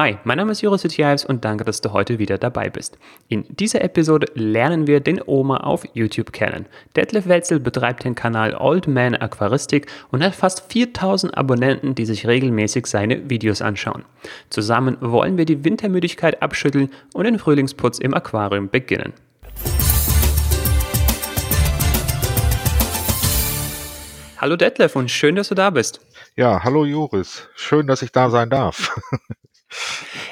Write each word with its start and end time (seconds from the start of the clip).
Hi, 0.00 0.16
mein 0.24 0.38
Name 0.38 0.52
ist 0.52 0.62
Joris 0.62 0.82
Jutjaevs 0.82 1.26
und 1.26 1.44
danke, 1.44 1.62
dass 1.62 1.82
du 1.82 1.92
heute 1.92 2.18
wieder 2.18 2.38
dabei 2.38 2.70
bist. 2.70 2.96
In 3.28 3.44
dieser 3.50 3.82
Episode 3.84 4.28
lernen 4.32 4.86
wir 4.86 5.00
den 5.00 5.20
Oma 5.26 5.58
auf 5.58 5.84
YouTube 5.92 6.32
kennen. 6.32 6.64
Detlef 6.96 7.28
Wetzel 7.28 7.60
betreibt 7.60 8.04
den 8.04 8.14
Kanal 8.14 8.54
Old 8.54 8.88
Man 8.88 9.14
Aquaristik 9.14 9.88
und 10.10 10.24
hat 10.24 10.34
fast 10.34 10.72
4000 10.72 11.36
Abonnenten, 11.36 11.94
die 11.94 12.06
sich 12.06 12.26
regelmäßig 12.26 12.86
seine 12.86 13.28
Videos 13.28 13.60
anschauen. 13.60 14.06
Zusammen 14.48 14.96
wollen 15.02 15.36
wir 15.36 15.44
die 15.44 15.66
Wintermüdigkeit 15.66 16.40
abschütteln 16.40 16.88
und 17.12 17.24
den 17.24 17.38
Frühlingsputz 17.38 17.98
im 17.98 18.14
Aquarium 18.14 18.70
beginnen. 18.70 19.12
Hallo 24.38 24.56
Detlef 24.56 24.96
und 24.96 25.10
schön, 25.10 25.36
dass 25.36 25.48
du 25.48 25.54
da 25.54 25.68
bist. 25.68 26.00
Ja, 26.36 26.64
hallo 26.64 26.86
Joris. 26.86 27.46
Schön, 27.54 27.86
dass 27.86 28.00
ich 28.00 28.12
da 28.12 28.30
sein 28.30 28.48
darf. 28.48 28.98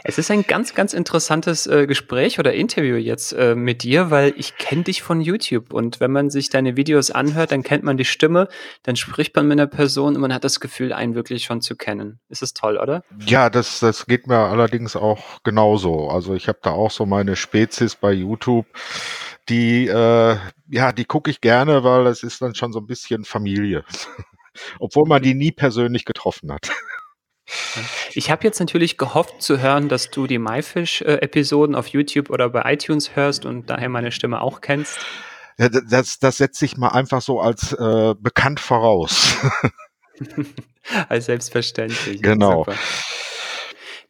Es 0.05 0.19
ist 0.19 0.31
ein 0.31 0.43
ganz, 0.43 0.75
ganz 0.75 0.95
interessantes 0.95 1.67
äh, 1.67 1.87
Gespräch 1.87 2.39
oder 2.39 2.53
Interview 2.55 2.97
jetzt 2.97 3.33
äh, 3.33 3.55
mit 3.55 3.83
dir, 3.83 4.11
weil 4.11 4.35
ich 4.37 4.57
kenne 4.57 4.85
dich 4.85 5.03
von 5.03 5.21
YouTube 5.21 5.73
und 5.73 6.01
wenn 6.01 6.11
man 6.11 6.31
sich 6.31 6.51
deine 6.51 6.77
Videos 6.77 7.11
anhört, 7.11 7.53
dann 7.53 7.63
kennt 7.63 7.85
man 7.85 7.97
die 7.97 8.05
Stimme, 8.05 8.49
dann 8.83 8.97
spricht 8.97 9.37
man 9.37 9.47
mit 9.47 9.59
einer 9.59 9.69
Person 9.69 10.17
und 10.17 10.21
man 10.21 10.33
hat 10.35 10.45
das 10.45 10.61
Gefühl, 10.61 10.93
einen 10.93 11.15
wirklich 11.15 11.45
schon 11.45 11.61
zu 11.61 11.77
kennen. 11.77 12.21
Ist 12.29 12.43
es 12.43 12.55
toll, 12.55 12.79
oder? 12.79 13.05
Ja, 13.27 13.51
das, 13.51 13.81
das 13.81 14.07
geht 14.07 14.27
mir 14.27 14.39
allerdings 14.39 14.97
auch 14.97 15.43
genauso. 15.45 16.09
Also 16.09 16.35
ich 16.35 16.49
habe 16.49 16.59
da 16.63 16.71
auch 16.71 16.91
so 16.91 17.07
meine 17.07 17.37
Spezies 17.37 17.97
bei 17.97 18.13
YouTube, 18.13 18.67
die, 19.49 19.87
äh, 19.87 20.37
ja, 20.69 20.93
die 20.93 21.05
gucke 21.05 21.31
ich 21.31 21.41
gerne, 21.41 21.85
weil 21.85 22.07
es 22.07 22.23
ist 22.23 22.43
dann 22.43 22.55
schon 22.55 22.73
so 22.73 22.81
ein 22.81 22.87
bisschen 22.87 23.25
Familie. 23.25 23.85
Obwohl 24.81 25.07
man 25.07 25.23
die 25.23 25.35
nie 25.35 25.53
persönlich 25.53 26.05
getroffen 26.05 26.53
hat. 26.53 26.71
Ich 28.13 28.31
habe 28.31 28.45
jetzt 28.45 28.61
natürlich 28.61 28.99
gehofft 28.99 29.43
zu 29.43 29.61
hören, 29.61 29.89
dass 29.89 30.11
du 30.11 30.27
die 30.27 30.39
MyFish-Episoden 30.39 31.75
auf 31.75 31.89
YouTube 31.89 32.31
oder 32.31 32.49
bei 32.51 32.73
iTunes 32.73 33.17
hörst 33.17 33.47
und 33.47 33.71
daher 33.71 33.89
meine 33.89 34.13
Stimme 34.13 34.41
auch 34.41 34.61
kennst. 34.61 34.99
Ja, 35.59 35.69
das, 35.69 36.19
das 36.19 36.37
setze 36.37 36.65
ich 36.65 36.77
mal 36.77 36.89
einfach 36.89 37.23
so 37.23 37.41
als 37.41 37.73
äh, 37.73 38.15
bekannt 38.19 38.61
voraus. 38.61 39.37
als 41.09 41.27
selbstverständlich. 41.27 42.23
Genau. 42.23 42.65
Super. 42.65 42.77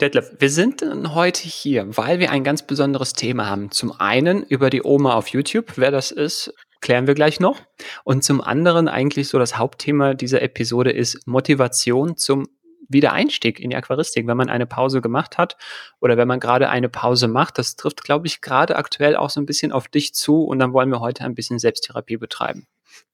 Detlef, 0.00 0.31
wir 0.39 0.50
sind 0.50 0.84
heute 1.14 1.42
hier, 1.42 1.97
weil 1.97 2.20
wir 2.20 2.31
ein 2.31 2.44
ganz 2.44 2.62
besonderes 2.62 3.14
Thema 3.14 3.48
haben. 3.48 3.72
Zum 3.72 3.92
einen 3.98 4.44
über 4.44 4.70
die 4.70 4.84
Oma 4.84 5.14
auf 5.14 5.28
YouTube, 5.28 5.72
wer 5.77 5.91
das 5.91 6.12
ist, 6.12 6.55
klären 6.81 7.09
wir 7.09 7.14
gleich 7.14 7.41
noch. 7.41 7.61
Und 8.05 8.22
zum 8.22 8.41
anderen 8.41 8.86
eigentlich 8.86 9.28
so 9.28 9.41
das 9.41 9.59
Hauptthema 9.59 10.14
dieser 10.14 10.42
Episode 10.42 10.92
ist 10.92 11.27
Motivation 11.27 12.16
zum 12.16 12.47
Wiedereinstieg 12.89 13.61
in 13.61 13.70
die 13.70 13.77
Aquaristik, 13.77 14.27
wenn 14.27 14.36
man 14.36 14.48
eine 14.48 14.67
Pause 14.67 15.00
gemacht 15.00 15.39
hat 15.39 15.56
oder 16.00 16.17
wenn 16.17 16.28
man 16.28 16.41
gerade 16.41 16.69
eine 16.69 16.89
Pause 16.89 17.28
macht. 17.28 17.58
Das 17.58 17.77
trifft, 17.77 18.03
glaube 18.05 18.27
ich, 18.27 18.41
gerade 18.41 18.77
aktuell 18.77 19.17
auch 19.17 19.31
so 19.31 19.41
ein 19.41 19.47
bisschen 19.47 19.72
auf 19.72 19.89
dich 19.89 20.14
zu 20.14 20.44
und 20.44 20.58
dann 20.58 20.72
wollen 20.72 20.91
wir 20.91 21.00
heute 21.00 21.25
ein 21.25 21.34
bisschen 21.34 21.59
Selbsttherapie 21.59 22.16
betreiben. 22.16 22.66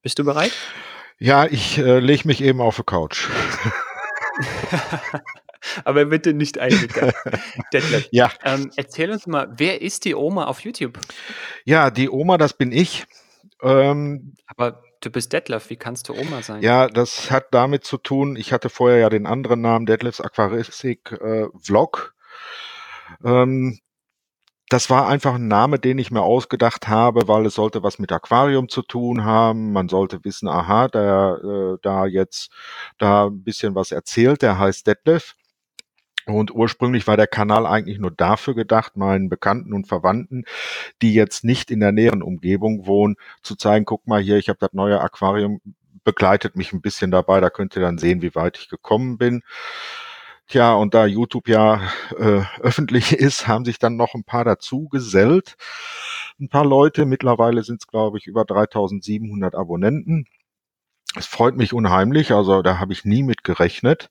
Bist 0.03 0.19
du 0.19 0.25
bereit? 0.25 0.53
Ja, 1.19 1.47
ich 1.47 1.79
äh, 1.79 2.01
lege 2.01 2.27
mich 2.27 2.43
eben 2.43 2.61
auf 2.61 2.77
die 2.77 2.83
Couch. 2.83 3.29
Aber 5.85 6.05
bitte 6.07 6.35
nicht 6.35 6.59
eingegangen. 6.59 7.15
Detlef, 7.73 8.09
ja. 8.13 8.31
Ähm, 8.45 8.71
erzähl 8.77 9.11
uns 9.11 9.27
mal, 9.27 9.53
wer 9.57 9.81
ist 9.81 10.05
die 10.05 10.15
Oma 10.15 10.45
auf 10.45 10.61
YouTube? 10.61 10.99
Ja, 11.65 11.91
die 11.91 12.11
Oma, 12.11 12.37
das 12.39 12.57
bin 12.57 12.73
ich. 12.73 13.05
Ähm, 13.63 14.35
Aber 14.47 14.83
Du 15.05 15.11
bist 15.11 15.35
Detlef, 15.35 15.69
wie 15.69 15.77
kannst 15.77 16.09
du 16.09 16.15
Oma 16.15 16.41
sein? 16.41 16.63
Ja, 16.63 16.89
das 16.89 17.31
hat 17.31 17.49
damit 17.51 17.85
zu 17.85 17.99
tun, 17.99 18.37
ich 18.37 18.55
hatte 18.55 18.71
vorher 18.71 18.99
ja 18.99 19.11
den 19.11 19.27
anderen 19.27 19.61
Namen 19.61 19.85
Detlefs 19.85 20.19
Aquaristik 20.19 21.13
äh, 21.13 21.49
Vlog. 21.61 22.15
Ähm, 23.23 23.79
das 24.71 24.89
war 24.89 25.07
einfach 25.07 25.35
ein 25.35 25.47
Name, 25.47 25.79
den 25.79 25.99
ich 25.99 26.11
mir 26.11 26.23
ausgedacht 26.23 26.89
habe, 26.89 27.29
weil 27.29 27.45
es 27.45 27.55
sollte 27.55 27.83
was 27.83 27.99
mit 27.99 28.13
Aquarium 28.13 28.71
zu 28.71 28.81
tun 28.81 29.25
haben. 29.25 29.73
Man 29.73 29.91
sollte 29.91 30.25
wissen, 30.25 30.49
aha, 30.49 30.89
der 30.89 31.39
äh, 31.45 31.79
da 31.83 32.07
jetzt 32.07 32.51
da 32.97 33.27
ein 33.27 33.45
bisschen 33.45 33.75
was 33.75 33.93
erzählt, 33.93 34.41
der 34.41 34.59
heißt 34.59 34.87
Detlef. 34.87 35.35
Und 36.27 36.55
ursprünglich 36.55 37.07
war 37.07 37.17
der 37.17 37.27
Kanal 37.27 37.67
eigentlich 37.67 37.99
nur 37.99 38.11
dafür 38.11 38.55
gedacht, 38.55 38.97
meinen 38.97 39.29
Bekannten 39.29 39.75
und 39.75 39.87
Verwandten, 39.87 40.45
die 41.03 41.15
jetzt 41.15 41.45
nicht 41.45 41.71
in 41.71 41.81
der 41.81 41.93
näheren 41.93 42.23
Umgebung 42.23 42.87
wohnen, 42.87 43.17
zu 43.43 43.57
zeigen, 43.57 43.85
guck 43.85 44.07
mal 44.07 44.23
hier, 44.23 44.39
ich 44.39 44.49
habe 44.49 44.59
das 44.59 44.73
neue 44.73 45.01
Aquarium, 45.01 45.61
begleitet 46.05 46.57
mich 46.57 46.73
ein 46.73 46.81
bisschen 46.81 47.11
dabei, 47.11 47.41
da 47.41 47.51
könnt 47.51 47.77
ihr 47.77 47.83
dann 47.83 47.99
sehen, 47.99 48.23
wie 48.23 48.35
weit 48.35 48.59
ich 48.59 48.69
gekommen 48.69 49.19
bin. 49.19 49.43
Tja, 50.47 50.75
und 50.75 50.93
da 50.95 51.07
YouTube 51.07 51.49
ja 51.49 51.81
äh, 52.19 52.43
öffentlich 52.61 53.13
ist, 53.19 53.49
haben 53.49 53.65
sich 53.65 53.79
dann 53.79 53.97
noch 53.97 54.15
ein 54.15 54.25
paar 54.25 54.45
dazu 54.45 54.89
gesellt. 54.89 55.57
Ein 56.39 56.49
paar 56.49 56.65
Leute, 56.67 57.07
mittlerweile 57.07 57.63
sind 57.63 57.81
es, 57.83 57.87
glaube 57.87 58.19
ich, 58.19 58.27
über 58.27 58.45
3700 58.45 59.55
Abonnenten. 59.55 60.27
Es 61.17 61.27
freut 61.27 61.57
mich 61.57 61.73
unheimlich, 61.73 62.33
also 62.33 62.63
da 62.63 62.79
habe 62.79 62.93
ich 62.93 63.05
nie 63.05 63.23
mit 63.23 63.45
gerechnet. 63.45 64.11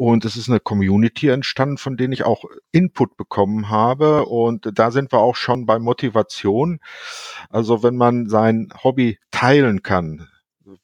Und 0.00 0.24
es 0.24 0.34
ist 0.34 0.48
eine 0.48 0.60
Community 0.60 1.28
entstanden, 1.28 1.76
von 1.76 1.98
denen 1.98 2.14
ich 2.14 2.24
auch 2.24 2.46
Input 2.72 3.18
bekommen 3.18 3.68
habe. 3.68 4.24
Und 4.24 4.66
da 4.72 4.92
sind 4.92 5.12
wir 5.12 5.18
auch 5.18 5.36
schon 5.36 5.66
bei 5.66 5.78
Motivation. 5.78 6.80
Also 7.50 7.82
wenn 7.82 7.96
man 7.96 8.26
sein 8.26 8.72
Hobby 8.82 9.18
teilen 9.30 9.82
kann, 9.82 10.26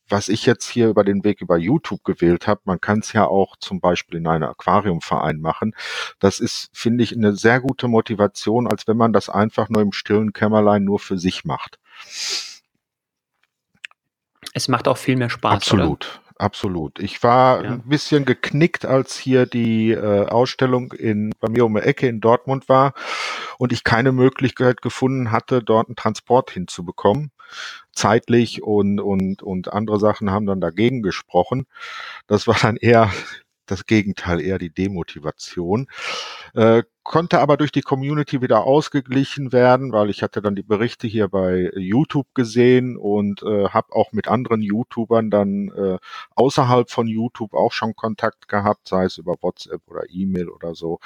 was 0.07 0.29
ich 0.29 0.45
jetzt 0.45 0.69
hier 0.69 0.91
über 0.91 1.03
den 1.03 1.25
Weg 1.25 1.41
über 1.41 1.57
YouTube 1.57 2.05
gewählt 2.05 2.47
habe, 2.47 2.61
man 2.65 2.79
kann 2.79 2.99
es 2.99 3.15
ja 3.15 3.27
auch 3.27 3.57
zum 3.57 3.81
Beispiel 3.81 4.19
in 4.19 4.27
einem 4.27 4.51
Aquariumverein 4.51 5.41
machen. 5.41 5.75
Das 6.19 6.39
ist, 6.39 6.69
finde 6.75 7.03
ich, 7.03 7.17
eine 7.17 7.35
sehr 7.35 7.61
gute 7.61 7.89
Motivation, 7.89 8.67
als 8.67 8.87
wenn 8.87 8.99
man 8.99 9.15
das 9.15 9.31
einfach 9.31 9.71
nur 9.71 9.81
im 9.81 9.93
stillen 9.93 10.35
Kämmerlein 10.35 10.85
nur 10.85 10.99
für 10.99 11.17
sich 11.17 11.47
macht. 11.47 11.79
Es 14.53 14.69
macht 14.69 14.87
auch 14.89 14.99
viel 14.99 15.17
mehr 15.17 15.31
Spaß. 15.31 15.55
Absolut. 15.55 16.05
Oder? 16.05 16.26
Absolut. 16.39 16.99
Ich 16.99 17.23
war 17.23 17.65
ja. 17.65 17.71
ein 17.71 17.83
bisschen 17.83 18.25
geknickt, 18.25 18.85
als 18.85 19.17
hier 19.17 19.47
die 19.47 19.93
äh, 19.93 20.27
Ausstellung 20.27 20.93
in, 20.93 21.33
bei 21.41 21.49
mir 21.49 21.65
um 21.65 21.75
die 21.75 21.83
Ecke 21.83 22.09
in 22.09 22.21
Dortmund 22.21 22.69
war 22.69 22.95
und 23.59 23.73
ich 23.73 23.85
keine 23.85 24.13
Möglichkeit 24.13 24.83
gefunden 24.83 25.33
hatte, 25.33 25.63
dort 25.63 25.89
einen 25.89 25.97
Transport 25.97 26.51
hinzubekommen. 26.51 27.31
Zeitlich 27.93 28.63
und, 28.63 29.01
und, 29.01 29.43
und 29.43 29.73
andere 29.73 29.99
Sachen 29.99 30.31
haben 30.31 30.47
dann 30.47 30.61
dagegen 30.61 31.03
gesprochen. 31.03 31.67
Das 32.27 32.47
war 32.47 32.57
dann 32.61 32.77
eher 32.77 33.11
das 33.67 33.87
Gegenteil, 33.87 34.41
eher 34.41 34.59
die 34.59 34.71
Demotivation. 34.71 35.89
Äh, 36.55 36.83
konnte 37.03 37.39
aber 37.39 37.57
durch 37.57 37.71
die 37.71 37.83
Community 37.83 38.43
wieder 38.43 38.65
ausgeglichen 38.65 39.53
werden, 39.53 39.93
weil 39.93 40.11
ich 40.11 40.23
hatte 40.23 40.43
dann 40.43 40.57
die 40.57 40.63
Berichte 40.63 41.07
hier 41.07 41.29
bei 41.29 41.71
YouTube 41.77 42.27
gesehen 42.35 42.97
und 42.97 43.43
äh, 43.43 43.69
habe 43.69 43.93
auch 43.93 44.13
mit 44.13 44.27
anderen 44.27 44.61
YouTubern 44.61 45.31
dann 45.31 45.69
äh, 45.69 45.99
außerhalb 46.35 46.91
von 46.91 47.07
YouTube 47.07 47.55
auch 47.55 47.73
schon 47.73 47.95
Kontakt 47.95 48.49
gehabt, 48.49 48.89
sei 48.89 49.05
es 49.05 49.19
über 49.19 49.37
WhatsApp 49.41 49.83
oder 49.87 50.03
E-Mail 50.09 50.49
oder 50.49 50.75
so. 50.75 50.99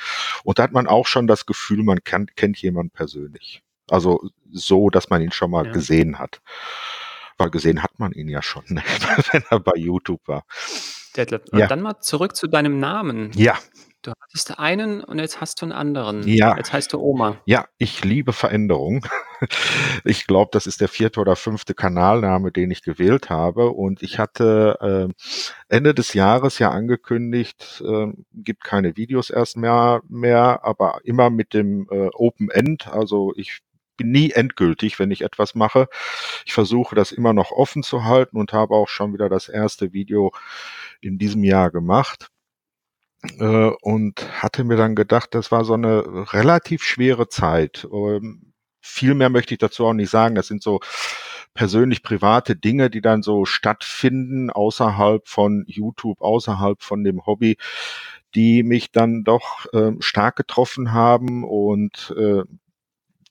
Und 0.43 0.59
da 0.59 0.63
hat 0.63 0.73
man 0.73 0.87
auch 0.87 1.07
schon 1.07 1.27
das 1.27 1.45
Gefühl, 1.45 1.83
man 1.83 2.03
kennt, 2.03 2.35
kennt 2.37 2.57
jemanden 2.59 2.91
persönlich. 2.91 3.63
Also 3.89 4.31
so, 4.51 4.89
dass 4.89 5.11
man 5.11 5.21
ihn 5.21 5.33
schon 5.33 5.51
mal 5.51 5.67
ja. 5.67 5.73
gesehen 5.73 6.19
hat. 6.19 6.41
Weil 7.37 7.51
gesehen 7.51 7.83
hat 7.83 7.99
man 7.99 8.13
ihn 8.13 8.29
ja 8.29 8.43
schon, 8.43 8.65
wenn 9.33 9.45
er 9.51 9.61
bei 9.61 9.77
YouTube 9.77 10.21
war. 10.27 10.45
Detlef, 11.17 11.43
ja. 11.53 11.67
dann 11.67 11.83
mal 11.83 12.01
zurück 12.01 12.37
zu 12.37 12.47
deinem 12.47 12.79
Namen. 12.79 13.31
Ja. 13.35 13.57
Du 14.03 14.13
hattest 14.19 14.59
einen 14.59 15.05
und 15.05 15.19
jetzt 15.19 15.43
hast 15.43 15.61
du 15.61 15.67
einen 15.67 15.73
anderen. 15.73 16.27
Ja. 16.27 16.57
Jetzt 16.57 16.73
heißt 16.73 16.91
du 16.95 17.01
Oma. 17.01 17.37
Ja, 17.45 17.67
ich 17.77 18.05
liebe 18.05 18.33
Veränderung. 18.33 19.07
Ich 20.05 20.27
glaube, 20.27 20.51
das 20.53 20.67
ist 20.67 20.83
der 20.83 20.89
vierte 20.89 21.19
oder 21.19 21.35
fünfte 21.35 21.73
Kanalname, 21.73 22.53
den 22.53 22.71
ich 22.71 22.83
gewählt 22.83 23.31
habe. 23.31 23.71
Und 23.71 24.03
ich 24.03 24.19
hatte 24.19 25.09
äh, 25.09 25.75
Ende 25.75 25.95
des 25.95 26.13
Jahres 26.13 26.59
ja 26.59 26.71
angekündigt, 26.71 27.83
äh, 27.87 28.09
gibt 28.35 28.65
keine 28.65 28.99
Videos 28.99 29.31
erst 29.31 29.57
mehr, 29.57 30.03
mehr, 30.09 30.61
aber 30.63 31.01
immer 31.05 31.31
mit 31.31 31.55
dem 31.55 31.89
äh, 31.91 32.11
Open 32.13 32.51
End. 32.51 32.87
Also 32.89 33.33
ich 33.35 33.63
nie 34.05 34.33
endgültig, 34.33 34.99
wenn 34.99 35.11
ich 35.11 35.23
etwas 35.23 35.55
mache. 35.55 35.89
Ich 36.45 36.53
versuche 36.53 36.95
das 36.95 37.13
immer 37.13 37.33
noch 37.33 37.51
offen 37.51 37.83
zu 37.83 38.05
halten 38.05 38.37
und 38.39 38.53
habe 38.53 38.75
auch 38.75 38.89
schon 38.89 39.13
wieder 39.13 39.29
das 39.29 39.49
erste 39.49 39.93
Video 39.93 40.33
in 41.01 41.19
diesem 41.19 41.45
Jahr 41.45 41.71
gemacht 41.71 42.29
äh, 43.39 43.71
und 43.83 44.43
hatte 44.43 44.65
mir 44.65 44.77
dann 44.77 44.95
gedacht, 44.95 45.35
das 45.35 45.51
war 45.53 45.65
so 45.65 45.75
eine 45.75 46.33
relativ 46.33 46.83
schwere 46.83 47.29
Zeit. 47.29 47.87
Ähm, 47.93 48.53
viel 48.81 49.15
mehr 49.15 49.31
möchte 49.31 49.55
ich 49.55 49.59
dazu 49.59 49.87
auch 49.87 49.93
nicht 49.93 50.11
sagen. 50.11 50.35
Das 50.35 50.47
sind 50.47 50.63
so 50.63 50.81
persönlich 51.55 52.03
private 52.03 52.57
Dinge, 52.57 52.91
die 52.91 53.01
dann 53.01 53.23
so 53.23 53.45
stattfinden 53.45 54.51
außerhalb 54.51 55.27
von 55.29 55.65
YouTube, 55.67 56.21
außerhalb 56.21 56.83
von 56.83 57.05
dem 57.05 57.27
Hobby, 57.27 57.57
die 58.35 58.63
mich 58.63 58.93
dann 58.93 59.25
doch 59.25 59.67
äh, 59.73 59.93
stark 60.01 60.37
getroffen 60.37 60.93
haben 60.93 61.45
und 61.45 62.15
äh, 62.17 62.43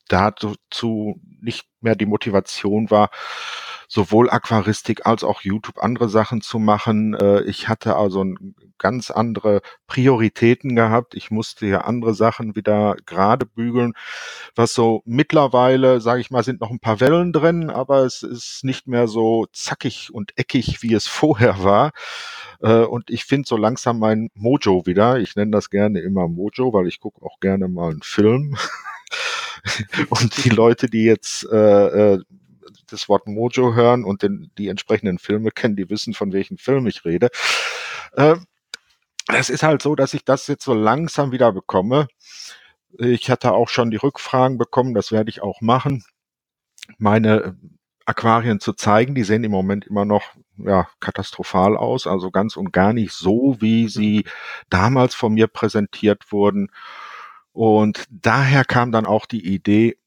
dazu 0.10 1.22
nicht 1.42 1.68
mehr 1.82 1.96
die 1.96 2.06
Motivation 2.06 2.92
war, 2.92 3.10
sowohl 3.88 4.30
Aquaristik 4.30 5.06
als 5.06 5.24
auch 5.24 5.42
YouTube 5.42 5.80
andere 5.80 6.10
Sachen 6.10 6.42
zu 6.42 6.60
machen. 6.60 7.16
Äh, 7.16 7.42
ich 7.44 7.68
hatte 7.68 7.96
also 7.96 8.24
ganz 8.78 9.10
andere 9.12 9.62
Prioritäten 9.88 10.76
gehabt. 10.76 11.16
Ich 11.16 11.32
musste 11.32 11.66
ja 11.66 11.82
andere 11.82 12.14
Sachen 12.14 12.56
wieder 12.56 12.96
gerade 13.06 13.46
bügeln. 13.46 13.94
Was 14.56 14.74
so 14.74 15.02
mittlerweile, 15.06 16.02
sage 16.02 16.22
ich 16.22 16.32
mal, 16.32 16.44
sind 16.44 16.62
noch 16.62 16.70
ein 16.70 16.80
paar 16.80 17.00
Wellen 17.00 17.34
drin, 17.34 17.70
aber 17.70 18.04
es 18.06 18.22
ist 18.22 18.64
nicht 18.64 18.88
mehr 18.88 19.08
so 19.08 19.48
zackig 19.54 20.14
und 20.14 20.38
eckig, 20.38 20.84
wie 20.84 20.94
es 20.94 21.08
vorher 21.20 21.64
war. 21.64 21.92
Äh, 22.62 22.84
und 22.84 23.10
ich 23.10 23.26
finde 23.26 23.48
so 23.48 23.58
langsam 23.58 24.00
mein 24.00 24.30
Mojo 24.36 24.86
wieder. 24.86 25.20
Ich 25.20 25.36
nenne 25.36 25.52
das 25.52 25.70
gerne 25.70 26.00
immer 26.02 26.28
Mojo, 26.28 26.74
weil 26.74 26.88
ich 26.88 27.00
gucke 27.00 27.24
auch 27.26 27.40
gerne 27.40 27.68
mal 27.68 27.92
einen 27.92 28.04
Film. 28.04 28.56
und 30.10 30.44
die 30.44 30.50
Leute, 30.50 30.88
die 30.88 31.04
jetzt 31.04 31.48
äh, 31.52 32.14
äh, 32.16 32.24
das 32.90 33.10
Wort 33.10 33.28
Mojo 33.28 33.74
hören 33.74 34.04
und 34.04 34.24
den, 34.24 34.52
die 34.58 34.68
entsprechenden 34.68 35.20
Filme 35.20 35.52
kennen, 35.52 35.76
die 35.76 35.90
wissen, 35.90 36.14
von 36.14 36.34
welchem 36.34 36.58
Film 36.58 36.88
ich 36.88 37.06
rede. 37.06 37.30
Äh, 38.14 38.36
es 39.28 39.50
ist 39.50 39.64
halt 39.64 39.82
so, 39.82 39.96
dass 39.96 40.14
ich 40.14 40.26
das 40.26 40.48
jetzt 40.48 40.64
so 40.64 40.74
langsam 40.74 41.32
wieder 41.32 41.52
bekomme. 41.52 42.08
Ich 42.98 43.30
hatte 43.30 43.54
auch 43.54 43.70
schon 43.70 43.92
die 43.92 43.98
Rückfragen 43.98 44.58
bekommen, 44.58 44.96
das 44.96 45.12
werde 45.12 45.30
ich 45.30 45.42
auch 45.42 45.62
machen, 45.62 46.04
meine 46.98 47.56
Aquarien 48.06 48.60
zu 48.60 48.74
zeigen. 48.74 49.14
Die 49.14 49.24
sehen 49.24 49.44
im 49.44 49.52
Moment 49.52 49.86
immer 49.86 50.06
noch 50.06 50.24
ja, 50.58 50.88
katastrophal 51.00 51.78
aus, 51.78 52.08
also 52.08 52.32
ganz 52.32 52.58
und 52.58 52.74
gar 52.74 52.92
nicht 52.94 53.14
so, 53.14 53.58
wie 53.60 53.88
sie 53.88 54.26
damals 54.70 55.16
von 55.16 55.34
mir 55.34 55.48
präsentiert 55.48 56.32
wurden. 56.32 56.72
Und 57.60 58.06
daher 58.10 58.64
kam 58.64 58.94
dann 58.94 59.06
auch 59.06 59.26
die 59.26 59.46
Idee, 59.46 59.98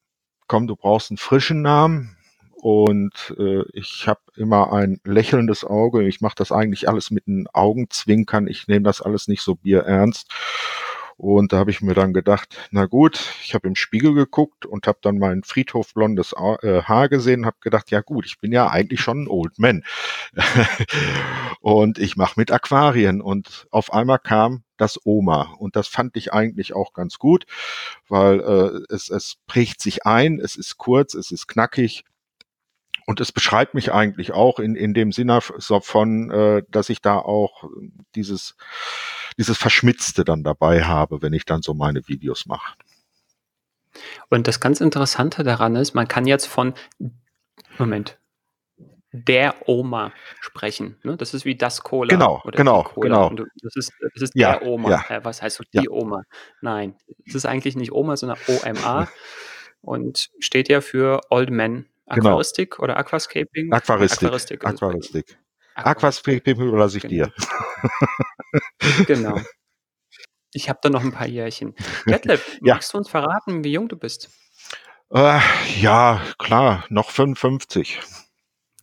komm, 0.47 0.67
du 0.67 0.75
brauchst 0.75 1.11
einen 1.11 1.19
frischen 1.19 1.61
Namen. 1.61 2.17
Und 2.55 3.35
äh, 3.39 3.65
ich 3.75 4.09
habe 4.09 4.23
immer 4.37 4.73
ein 4.73 5.01
lächelndes 5.05 5.63
Auge. 5.63 6.09
Ich 6.09 6.23
mache 6.23 6.35
das 6.35 6.51
eigentlich 6.51 6.89
alles 6.89 7.11
mit 7.11 7.27
den 7.27 7.47
Augenzwinkern. 7.53 8.47
Ich 8.47 8.69
nehme 8.69 8.85
das 8.85 9.03
alles 9.03 9.29
nicht 9.29 9.43
so 9.43 9.57
bierernst. 9.57 10.33
Und 11.19 11.53
da 11.53 11.59
habe 11.59 11.71
ich 11.71 11.83
mir 11.83 11.93
dann 11.93 12.15
gedacht, 12.15 12.57
na 12.71 12.87
gut, 12.87 13.21
ich 13.45 13.53
habe 13.53 13.69
im 13.69 13.77
Spiegel 13.77 14.15
geguckt 14.15 14.65
und 14.65 14.87
habe 14.87 15.01
dann 15.03 15.19
mein 15.19 15.43
Friedhof 15.43 15.93
blondes 15.93 16.33
äh, 16.63 16.83
Haar 16.85 17.11
gesehen, 17.11 17.45
habe 17.45 17.59
gedacht, 17.61 17.91
ja 17.91 18.01
gut, 18.01 18.25
ich 18.25 18.39
bin 18.39 18.51
ja 18.53 18.71
eigentlich 18.71 19.03
schon 19.03 19.25
ein 19.25 19.29
Old 19.29 19.59
Man. 19.59 19.85
und 21.61 21.99
ich 21.99 22.17
mache 22.17 22.41
mit 22.41 22.51
Aquarien 22.51 23.21
und 23.21 23.67
auf 23.71 23.93
einmal 23.93 24.21
kam 24.21 24.65
das 24.83 24.99
Oma 25.05 25.55
und 25.59 25.77
das 25.77 25.89
fand 25.89 26.17
ich 26.17 26.33
eigentlich 26.33 26.75
auch 26.75 26.93
ganz 26.93 27.19
gut, 27.19 27.47
weil 28.09 28.41
äh, 28.41 28.95
es, 28.95 29.09
es 29.09 29.37
prägt 29.47 29.81
sich 29.81 30.05
ein, 30.05 30.41
es 30.41 30.57
ist 30.57 30.77
kurz, 30.77 31.15
es 31.15 31.31
ist 31.31 31.47
knackig 31.47 32.05
und 33.07 33.21
es 33.21 33.33
beschreibt 33.33 33.75
mich 33.75 33.93
eigentlich 33.93 34.33
auch 34.33 34.59
in, 34.59 34.75
in 34.75 34.93
dem 34.93 35.13
Sinne 35.13 35.41
von, 35.41 36.31
äh, 36.31 36.63
dass 36.69 36.89
ich 36.89 37.01
da 37.01 37.17
auch 37.17 37.65
dieses, 38.15 38.57
dieses 39.39 39.57
Verschmitzte 39.57 40.25
dann 40.25 40.43
dabei 40.43 40.85
habe, 40.85 41.23
wenn 41.23 41.33
ich 41.33 41.45
dann 41.45 41.63
so 41.63 41.75
meine 41.75 42.07
Videos 42.09 42.47
mache. 42.47 42.75
Und 44.31 44.49
das 44.49 44.61
ganz 44.61 44.81
Interessante 44.81 45.45
daran 45.45 45.77
ist, 45.77 45.95
man 45.95 46.09
kann 46.09 46.27
jetzt 46.27 46.47
von, 46.47 46.75
Moment, 47.79 48.19
der 49.13 49.69
Oma 49.69 50.13
sprechen. 50.41 50.99
Ne? 51.03 51.17
Das 51.17 51.35
ist 51.35 51.45
wie 51.45 51.55
das 51.55 51.83
Cola. 51.83 52.09
Genau, 52.09 52.43
genau, 52.53 52.83
Cola. 52.83 53.29
genau. 53.29 53.45
das 53.63 53.77
ist, 53.77 53.93
das 54.15 54.23
ist 54.23 54.33
ja, 54.35 54.59
der 54.59 54.69
Oma. 54.69 55.05
Ja. 55.09 55.25
Was 55.25 55.43
heißt 55.43 55.57
so 55.57 55.65
die 55.73 55.85
ja. 55.85 55.91
Oma? 55.91 56.23
Nein, 56.61 56.97
es 57.27 57.35
ist 57.35 57.47
eigentlich 57.47 57.77
nicht 57.77 57.93
Oma, 57.93 58.17
sondern 58.17 58.39
OMA 58.49 59.09
und 59.83 60.31
steht 60.39 60.69
ja 60.69 60.81
für 60.81 61.21
Old 61.31 61.51
Man 61.51 61.87
Genau. 62.07 62.31
Aquaristik 62.31 62.73
genau. 62.73 62.85
oder 62.85 62.97
Aquascaping? 62.99 63.73
Aquaristik. 63.73 64.29
Aquaristik. 64.29 64.65
Aquaristik. 64.65 65.39
Aquascaping 65.75 66.61
überlasse 66.61 66.99
ich 66.99 67.05
genau. 67.05 67.27
dir. 67.27 69.05
genau. 69.07 69.41
Ich 70.53 70.69
habe 70.69 70.79
da 70.83 70.91
noch 70.91 71.03
ein 71.03 71.13
paar 71.13 71.27
Jährchen. 71.27 71.75
Detlef, 72.07 72.59
ja. 72.63 72.75
magst 72.75 72.93
du 72.93 72.99
uns 72.99 73.09
verraten, 73.09 73.65
wie 73.65 73.73
jung 73.73 73.89
du 73.89 73.97
bist? 73.97 74.29
Äh, 75.11 75.41
ja, 75.81 76.21
klar, 76.39 76.85
noch 76.91 77.11
55. 77.11 78.01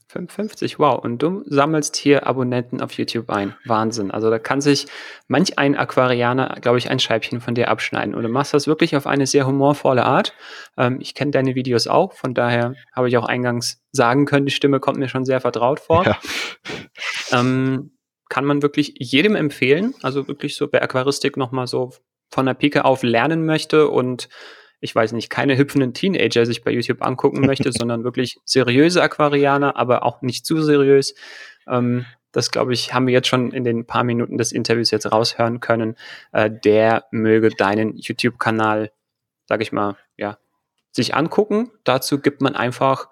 55, 0.09 0.79
wow. 0.79 1.03
Und 1.03 1.19
du 1.19 1.43
sammelst 1.45 1.95
hier 1.95 2.25
Abonnenten 2.25 2.81
auf 2.81 2.93
YouTube 2.93 3.29
ein. 3.29 3.55
Wahnsinn. 3.65 4.09
Also 4.09 4.31
da 4.31 4.39
kann 4.39 4.59
sich 4.59 4.87
manch 5.27 5.59
ein 5.59 5.77
Aquarianer, 5.77 6.57
glaube 6.61 6.79
ich, 6.79 6.89
ein 6.89 6.99
Scheibchen 6.99 7.41
von 7.41 7.53
dir 7.53 7.69
abschneiden. 7.69 8.15
Und 8.15 8.23
du 8.23 8.29
machst 8.29 8.53
das 8.53 8.65
wirklich 8.65 8.95
auf 8.95 9.05
eine 9.05 9.27
sehr 9.27 9.45
humorvolle 9.45 10.03
Art. 10.03 10.33
Ähm, 10.77 10.97
ich 10.99 11.13
kenne 11.13 11.29
deine 11.29 11.53
Videos 11.53 11.85
auch, 11.85 12.13
von 12.13 12.33
daher 12.33 12.73
habe 12.91 13.07
ich 13.07 13.17
auch 13.17 13.25
eingangs 13.25 13.83
sagen 13.91 14.25
können, 14.25 14.47
die 14.47 14.51
Stimme 14.51 14.79
kommt 14.79 14.97
mir 14.97 15.09
schon 15.09 15.25
sehr 15.25 15.41
vertraut 15.41 15.79
vor. 15.79 16.05
Ja. 16.05 16.17
Ähm, 17.31 17.91
kann 18.29 18.45
man 18.45 18.63
wirklich 18.63 18.95
jedem 18.97 19.35
empfehlen. 19.35 19.93
Also 20.01 20.27
wirklich 20.27 20.55
so 20.55 20.67
bei 20.67 20.81
Aquaristik 20.81 21.37
nochmal 21.37 21.67
so 21.67 21.93
von 22.31 22.47
der 22.47 22.55
Pike 22.55 22.85
auf 22.85 23.03
lernen 23.03 23.45
möchte 23.45 23.87
und 23.89 24.29
ich 24.79 24.95
weiß 24.95 25.11
nicht, 25.11 25.29
keine 25.29 25.57
hüpfenden 25.57 25.93
Teenager 25.93 26.45
sich 26.45 26.63
bei 26.63 26.71
YouTube 26.71 27.01
angucken 27.01 27.41
möchte, 27.41 27.71
sondern 27.77 28.03
wirklich 28.03 28.39
seriöse 28.45 29.01
Aquarianer, 29.01 29.75
aber 29.75 30.03
auch 30.03 30.21
nicht 30.21 30.45
zu 30.45 30.61
seriös. 30.61 31.15
Ähm, 31.67 32.05
das, 32.31 32.51
glaube 32.51 32.73
ich, 32.73 32.93
haben 32.93 33.07
wir 33.07 33.13
jetzt 33.13 33.27
schon 33.27 33.51
in 33.51 33.63
den 33.63 33.85
paar 33.85 34.03
Minuten 34.03 34.37
des 34.37 34.51
Interviews 34.51 34.91
jetzt 34.91 35.11
raushören 35.11 35.59
können. 35.59 35.95
Äh, 36.31 36.51
der 36.51 37.05
möge 37.11 37.49
deinen 37.49 37.97
YouTube-Kanal, 37.97 38.91
sage 39.47 39.63
ich 39.63 39.71
mal, 39.71 39.97
ja, 40.15 40.37
sich 40.91 41.15
angucken. 41.15 41.71
Dazu 41.83 42.19
gibt 42.19 42.41
man 42.41 42.55
einfach 42.55 43.09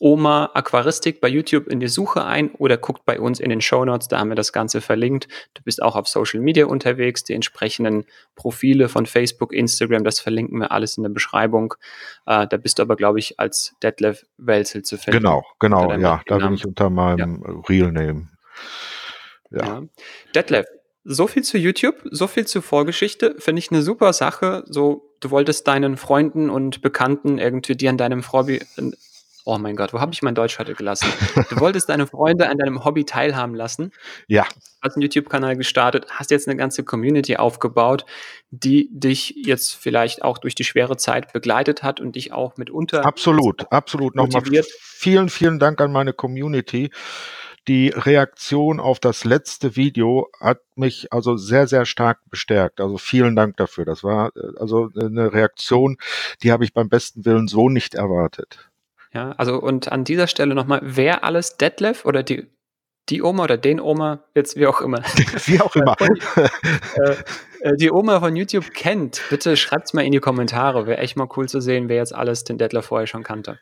Oma 0.00 0.50
Aquaristik 0.54 1.20
bei 1.20 1.28
YouTube 1.28 1.66
in 1.66 1.80
die 1.80 1.88
Suche 1.88 2.24
ein 2.24 2.52
oder 2.52 2.76
guckt 2.76 3.04
bei 3.04 3.18
uns 3.18 3.40
in 3.40 3.50
den 3.50 3.60
Show 3.60 3.84
Notes, 3.84 4.06
da 4.06 4.18
haben 4.18 4.28
wir 4.28 4.36
das 4.36 4.52
Ganze 4.52 4.80
verlinkt. 4.80 5.26
Du 5.54 5.62
bist 5.62 5.82
auch 5.82 5.96
auf 5.96 6.06
Social 6.06 6.40
Media 6.40 6.66
unterwegs, 6.66 7.24
die 7.24 7.34
entsprechenden 7.34 8.04
Profile 8.36 8.88
von 8.88 9.06
Facebook, 9.06 9.52
Instagram, 9.52 10.04
das 10.04 10.20
verlinken 10.20 10.60
wir 10.60 10.70
alles 10.70 10.96
in 10.96 11.02
der 11.02 11.10
Beschreibung. 11.10 11.74
Äh, 12.26 12.46
da 12.46 12.56
bist 12.56 12.78
du 12.78 12.82
aber, 12.82 12.94
glaube 12.94 13.18
ich, 13.18 13.40
als 13.40 13.74
Detlef 13.82 14.24
Welzel 14.36 14.82
zu 14.82 14.98
finden. 14.98 15.18
Genau, 15.18 15.44
genau, 15.58 15.92
ja, 15.92 16.22
da 16.26 16.38
bin 16.38 16.54
ich 16.54 16.64
unter 16.64 16.90
meinem 16.90 17.42
ja. 17.44 17.62
Real 17.68 17.92
Name. 17.92 18.28
Ja. 19.50 19.64
ja. 19.64 19.82
Detlef, 20.34 20.66
so 21.04 21.26
viel 21.26 21.42
zu 21.42 21.58
YouTube, 21.58 21.96
so 22.04 22.26
viel 22.26 22.46
zur 22.46 22.62
Vorgeschichte, 22.62 23.34
finde 23.38 23.60
ich 23.60 23.72
eine 23.72 23.82
super 23.82 24.12
Sache. 24.12 24.62
So, 24.66 25.14
du 25.20 25.30
wolltest 25.30 25.66
deinen 25.66 25.96
Freunden 25.96 26.50
und 26.50 26.82
Bekannten 26.82 27.38
irgendwie 27.38 27.74
dir 27.74 27.90
an 27.90 27.96
deinem 27.96 28.30
Hobby, 28.30 28.60
Oh 29.50 29.56
mein 29.56 29.76
Gott, 29.76 29.94
wo 29.94 30.00
habe 30.00 30.12
ich 30.12 30.20
mein 30.20 30.34
Deutsch 30.34 30.58
heute 30.58 30.74
gelassen? 30.74 31.08
Du 31.48 31.58
wolltest 31.58 31.88
deine 31.88 32.06
Freunde 32.06 32.50
an 32.50 32.58
deinem 32.58 32.84
Hobby 32.84 33.06
teilhaben 33.06 33.54
lassen. 33.54 33.92
Ja. 34.26 34.46
Hast 34.82 34.96
einen 34.96 35.00
YouTube-Kanal 35.00 35.56
gestartet, 35.56 36.04
hast 36.10 36.30
jetzt 36.30 36.48
eine 36.48 36.56
ganze 36.58 36.84
Community 36.84 37.38
aufgebaut, 37.38 38.04
die 38.50 38.90
dich 38.92 39.34
jetzt 39.46 39.74
vielleicht 39.74 40.20
auch 40.20 40.36
durch 40.36 40.54
die 40.54 40.64
schwere 40.64 40.98
Zeit 40.98 41.32
begleitet 41.32 41.82
hat 41.82 41.98
und 41.98 42.14
dich 42.14 42.30
auch 42.30 42.58
mitunter. 42.58 43.06
Absolut, 43.06 43.72
absolut. 43.72 44.14
Nochmal 44.16 44.42
vielen, 44.82 45.30
vielen 45.30 45.58
Dank 45.58 45.80
an 45.80 45.92
meine 45.92 46.12
Community. 46.12 46.90
Die 47.68 47.88
Reaktion 47.88 48.80
auf 48.80 49.00
das 49.00 49.24
letzte 49.24 49.76
Video 49.76 50.28
hat 50.40 50.60
mich 50.74 51.10
also 51.10 51.38
sehr, 51.38 51.66
sehr 51.66 51.86
stark 51.86 52.18
bestärkt. 52.28 52.82
Also 52.82 52.98
vielen 52.98 53.34
Dank 53.34 53.56
dafür. 53.56 53.86
Das 53.86 54.04
war 54.04 54.30
äh, 54.36 54.58
also 54.58 54.90
eine 54.94 55.32
Reaktion, 55.32 55.96
die 56.42 56.52
habe 56.52 56.64
ich 56.64 56.74
beim 56.74 56.90
besten 56.90 57.24
Willen 57.24 57.48
so 57.48 57.70
nicht 57.70 57.94
erwartet. 57.94 58.67
Ja, 59.18 59.32
also 59.36 59.58
und 59.58 59.90
an 59.90 60.04
dieser 60.04 60.28
Stelle 60.28 60.54
nochmal, 60.54 60.78
wer 60.84 61.24
alles 61.24 61.56
Detlef 61.56 62.04
oder 62.04 62.22
die, 62.22 62.46
die 63.08 63.20
Oma 63.20 63.42
oder 63.42 63.56
den 63.56 63.80
Oma, 63.80 64.22
jetzt 64.36 64.54
wie 64.54 64.68
auch 64.68 64.80
immer. 64.80 64.98
Wie 65.46 65.60
auch 65.60 65.74
immer. 65.74 65.96
äh, 66.36 67.16
äh, 67.62 67.76
die 67.76 67.90
Oma 67.90 68.20
von 68.20 68.36
YouTube 68.36 68.70
kennt, 68.74 69.20
bitte 69.28 69.56
schreibt 69.56 69.86
es 69.86 69.92
mal 69.92 70.04
in 70.04 70.12
die 70.12 70.20
Kommentare. 70.20 70.86
Wäre 70.86 70.98
echt 70.98 71.16
mal 71.16 71.26
cool 71.36 71.48
zu 71.48 71.60
sehen, 71.60 71.88
wer 71.88 71.96
jetzt 71.96 72.14
alles 72.14 72.44
den 72.44 72.58
Detlef 72.58 72.86
vorher 72.86 73.08
schon 73.08 73.24
kannte. 73.24 73.58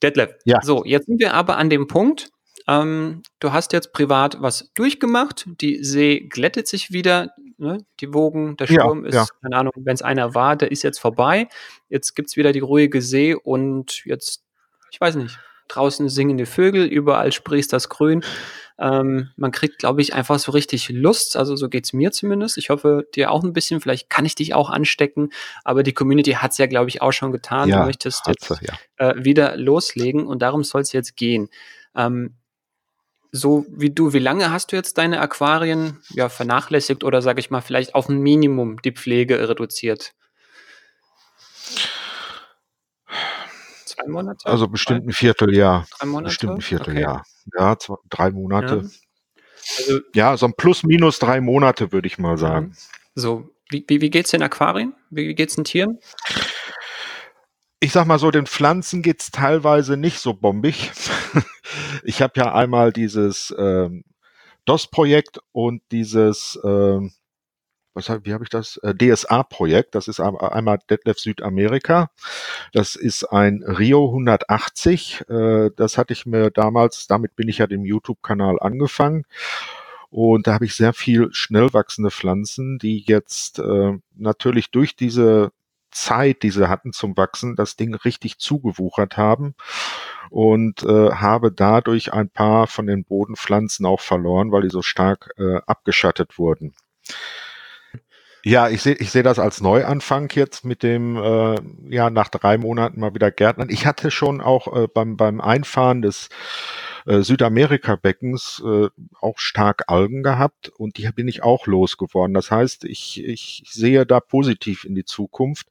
Detlef, 0.00 0.36
ja. 0.44 0.60
so, 0.62 0.84
jetzt 0.84 1.06
sind 1.06 1.18
wir 1.18 1.34
aber 1.34 1.56
an 1.56 1.70
dem 1.70 1.88
Punkt, 1.88 2.30
ähm, 2.68 3.22
du 3.40 3.52
hast 3.52 3.72
jetzt 3.72 3.92
privat 3.92 4.40
was 4.40 4.70
durchgemacht, 4.74 5.44
die 5.60 5.82
See 5.82 6.20
glättet 6.20 6.68
sich 6.68 6.92
wieder, 6.92 7.32
ne? 7.58 7.84
die 7.98 8.14
Wogen, 8.14 8.56
der 8.58 8.68
Sturm 8.68 9.02
ja, 9.02 9.08
ist, 9.08 9.14
ja. 9.16 9.26
keine 9.42 9.56
Ahnung, 9.56 9.72
wenn 9.74 9.94
es 9.94 10.02
einer 10.02 10.36
war, 10.36 10.54
der 10.54 10.70
ist 10.70 10.84
jetzt 10.84 11.00
vorbei. 11.00 11.48
Jetzt 11.88 12.14
gibt 12.14 12.28
es 12.28 12.36
wieder 12.36 12.52
die 12.52 12.60
ruhige 12.60 13.02
See 13.02 13.34
und 13.34 14.04
jetzt 14.04 14.43
ich 14.94 15.00
weiß 15.00 15.16
nicht, 15.16 15.40
draußen 15.66 16.08
singen 16.08 16.38
die 16.38 16.46
Vögel, 16.46 16.84
überall 16.84 17.32
sprießt 17.32 17.72
das 17.72 17.88
Grün. 17.88 18.22
Ähm, 18.78 19.30
man 19.36 19.50
kriegt, 19.50 19.78
glaube 19.78 20.02
ich, 20.02 20.14
einfach 20.14 20.38
so 20.38 20.52
richtig 20.52 20.88
Lust. 20.88 21.36
Also 21.36 21.56
so 21.56 21.68
geht 21.68 21.86
es 21.86 21.92
mir 21.92 22.12
zumindest. 22.12 22.58
Ich 22.58 22.70
hoffe, 22.70 23.08
dir 23.12 23.32
auch 23.32 23.42
ein 23.42 23.52
bisschen. 23.52 23.80
Vielleicht 23.80 24.08
kann 24.08 24.24
ich 24.24 24.36
dich 24.36 24.54
auch 24.54 24.70
anstecken. 24.70 25.30
Aber 25.64 25.82
die 25.82 25.92
Community 25.92 26.34
hat 26.34 26.52
es 26.52 26.58
ja, 26.58 26.66
glaube 26.66 26.90
ich, 26.90 27.02
auch 27.02 27.10
schon 27.10 27.32
getan. 27.32 27.68
Ja, 27.68 27.80
du 27.80 27.86
möchtest 27.86 28.24
jetzt 28.28 28.48
ja. 28.60 28.74
äh, 28.98 29.14
wieder 29.16 29.56
loslegen 29.56 30.28
und 30.28 30.42
darum 30.42 30.62
soll 30.62 30.82
es 30.82 30.92
jetzt 30.92 31.16
gehen. 31.16 31.48
Ähm, 31.96 32.36
so 33.32 33.66
wie 33.68 33.90
du, 33.90 34.12
wie 34.12 34.20
lange 34.20 34.52
hast 34.52 34.70
du 34.70 34.76
jetzt 34.76 34.96
deine 34.96 35.20
Aquarien 35.20 35.98
ja, 36.10 36.28
vernachlässigt 36.28 37.02
oder 37.02 37.20
sage 37.20 37.40
ich 37.40 37.50
mal 37.50 37.62
vielleicht 37.62 37.96
auf 37.96 38.08
ein 38.08 38.18
Minimum 38.18 38.80
die 38.82 38.92
Pflege 38.92 39.48
reduziert? 39.48 40.12
3 43.96 44.06
Monate? 44.08 44.44
Also 44.48 44.66
3? 44.66 44.72
bestimmt 44.72 45.06
'n 45.06 45.12
Vierteljahr. 45.12 45.86
3 45.98 46.06
Monate? 46.06 46.28
Bestimmt 46.30 46.52
'n 46.52 46.56
Okay. 46.56 46.62
Vierteljahr. 46.62 47.24
Ja, 47.58 47.78
zw 47.78 47.94
3 48.10 48.26
Ja. 48.26 48.30
Monate. 48.30 48.90
Also 49.78 50.00
Ja, 50.14 50.36
so 50.36 50.46
'n 50.46 50.54
plus 50.56 50.82
minus 50.84 51.18
3 51.18 51.40
Monate, 51.40 51.92
würde 51.92 52.06
ich 52.08 52.18
mal 52.18 52.38
sagen. 52.38 52.76
So, 53.14 53.50
wie 53.70 53.84
wie 53.88 54.00
wie 54.00 54.10
geht's 54.10 54.30
den 54.32 54.42
Aquarien? 54.42 54.94
Wie 55.10 55.28
wie 55.28 55.34
geht's 55.34 55.54
den 55.56 55.64
Tieren? 55.64 55.98
Ich 57.82 57.92
sage 57.92 58.08
mal 58.08 58.18
so, 58.18 58.30
den 58.30 58.46
Pflanzen 58.46 59.02
geht's 59.02 59.30
teilweise 59.30 59.96
nicht 59.96 60.18
so 60.20 60.34
bombig. 60.34 60.92
Ich 62.04 62.20
habe 62.22 62.34
ja 62.36 62.54
einmal 62.54 62.92
dieses, 62.92 63.52
ähm, 63.58 64.04
DOS-Projekt 64.66 65.40
und 65.52 65.82
dieses, 65.90 66.58
ähm 66.64 67.12
was 67.94 68.08
habe 68.08 68.24
wie 68.24 68.34
habe 68.34 68.44
ich 68.44 68.50
das? 68.50 68.76
Äh, 68.78 68.94
DSA-Projekt. 68.94 69.94
Das 69.94 70.08
ist 70.08 70.20
ei 70.20 70.28
einmal 70.28 70.78
Detlef 70.90 71.18
Südamerika. 71.18 72.10
Das 72.72 72.96
ist 72.96 73.24
ein 73.24 73.62
Rio 73.62 74.08
180. 74.08 75.24
Äh, 75.28 75.70
das 75.76 75.96
hatte 75.98 76.12
ich 76.12 76.26
mir 76.26 76.50
damals 76.50 77.06
damit 77.06 77.36
bin 77.36 77.48
ich 77.48 77.58
ja 77.58 77.66
dem 77.66 77.84
YouTube-Kanal 77.84 78.58
angefangen. 78.60 79.24
Und 80.10 80.46
da 80.46 80.54
habe 80.54 80.64
ich 80.64 80.74
sehr 80.74 80.92
viel 80.92 81.28
schnell 81.32 81.72
wachsende 81.72 82.10
Pflanzen, 82.10 82.78
die 82.78 83.04
jetzt, 83.06 83.58
äh, 83.58 83.98
natürlich 84.14 84.70
durch 84.70 84.94
diese 84.96 85.50
Zeit, 85.90 86.42
die 86.42 86.50
sie 86.50 86.68
hatten 86.68 86.92
zum 86.92 87.16
Wachsen, 87.16 87.56
das 87.56 87.76
Ding 87.76 87.94
richtig 87.94 88.38
zugewuchert 88.38 89.16
haben 89.16 89.54
und, 90.30 90.82
äh, 90.84 91.10
habe 91.12 91.52
dadurch 91.52 92.12
ein 92.12 92.30
paar 92.30 92.66
von 92.66 92.86
den 92.86 93.04
Bodenpflanzen 93.04 93.86
auch 93.86 94.00
verloren, 94.00 94.52
weil 94.52 94.62
die 94.62 94.70
so 94.70 94.82
stark, 94.82 95.34
äh, 95.38 95.56
abgeschattet 95.66 96.38
wurden. 96.38 96.74
Ja, 98.46 98.68
ich 98.68 98.82
sehe 98.82 98.92
ich 98.96 99.10
sehe 99.10 99.22
das 99.22 99.38
als 99.38 99.62
Neuanfang 99.62 100.28
jetzt 100.34 100.66
mit 100.66 100.82
dem, 100.82 101.16
äh 101.16 101.54
ja, 101.88 102.10
nach 102.10 102.28
3 102.28 102.58
Monaten 102.58 103.00
mal 103.00 103.14
wieder 103.14 103.30
Gärtnern. 103.30 103.70
Ich 103.70 103.86
hatte 103.86 104.10
schon 104.10 104.42
auch, 104.42 104.76
äh, 104.76 104.86
beim 104.86 105.16
beim 105.16 105.40
Einfahren 105.40 106.02
des, 106.02 106.28
äh, 107.06 107.22
Südamerika-Beckens, 107.22 108.62
äh, 108.66 108.88
auch 109.18 109.38
stark 109.38 109.84
Algen 109.86 110.22
gehabt 110.22 110.68
und 110.76 110.98
die 110.98 111.08
bin 111.12 111.26
ich 111.26 111.42
auch 111.42 111.66
losgeworden. 111.66 112.34
Das 112.34 112.50
heißt, 112.50 112.84
ich 112.84 113.24
ich 113.24 113.62
sehe 113.66 114.04
da 114.04 114.20
positiv 114.20 114.84
in 114.84 114.94
die 114.94 115.06
Zukunft. 115.06 115.68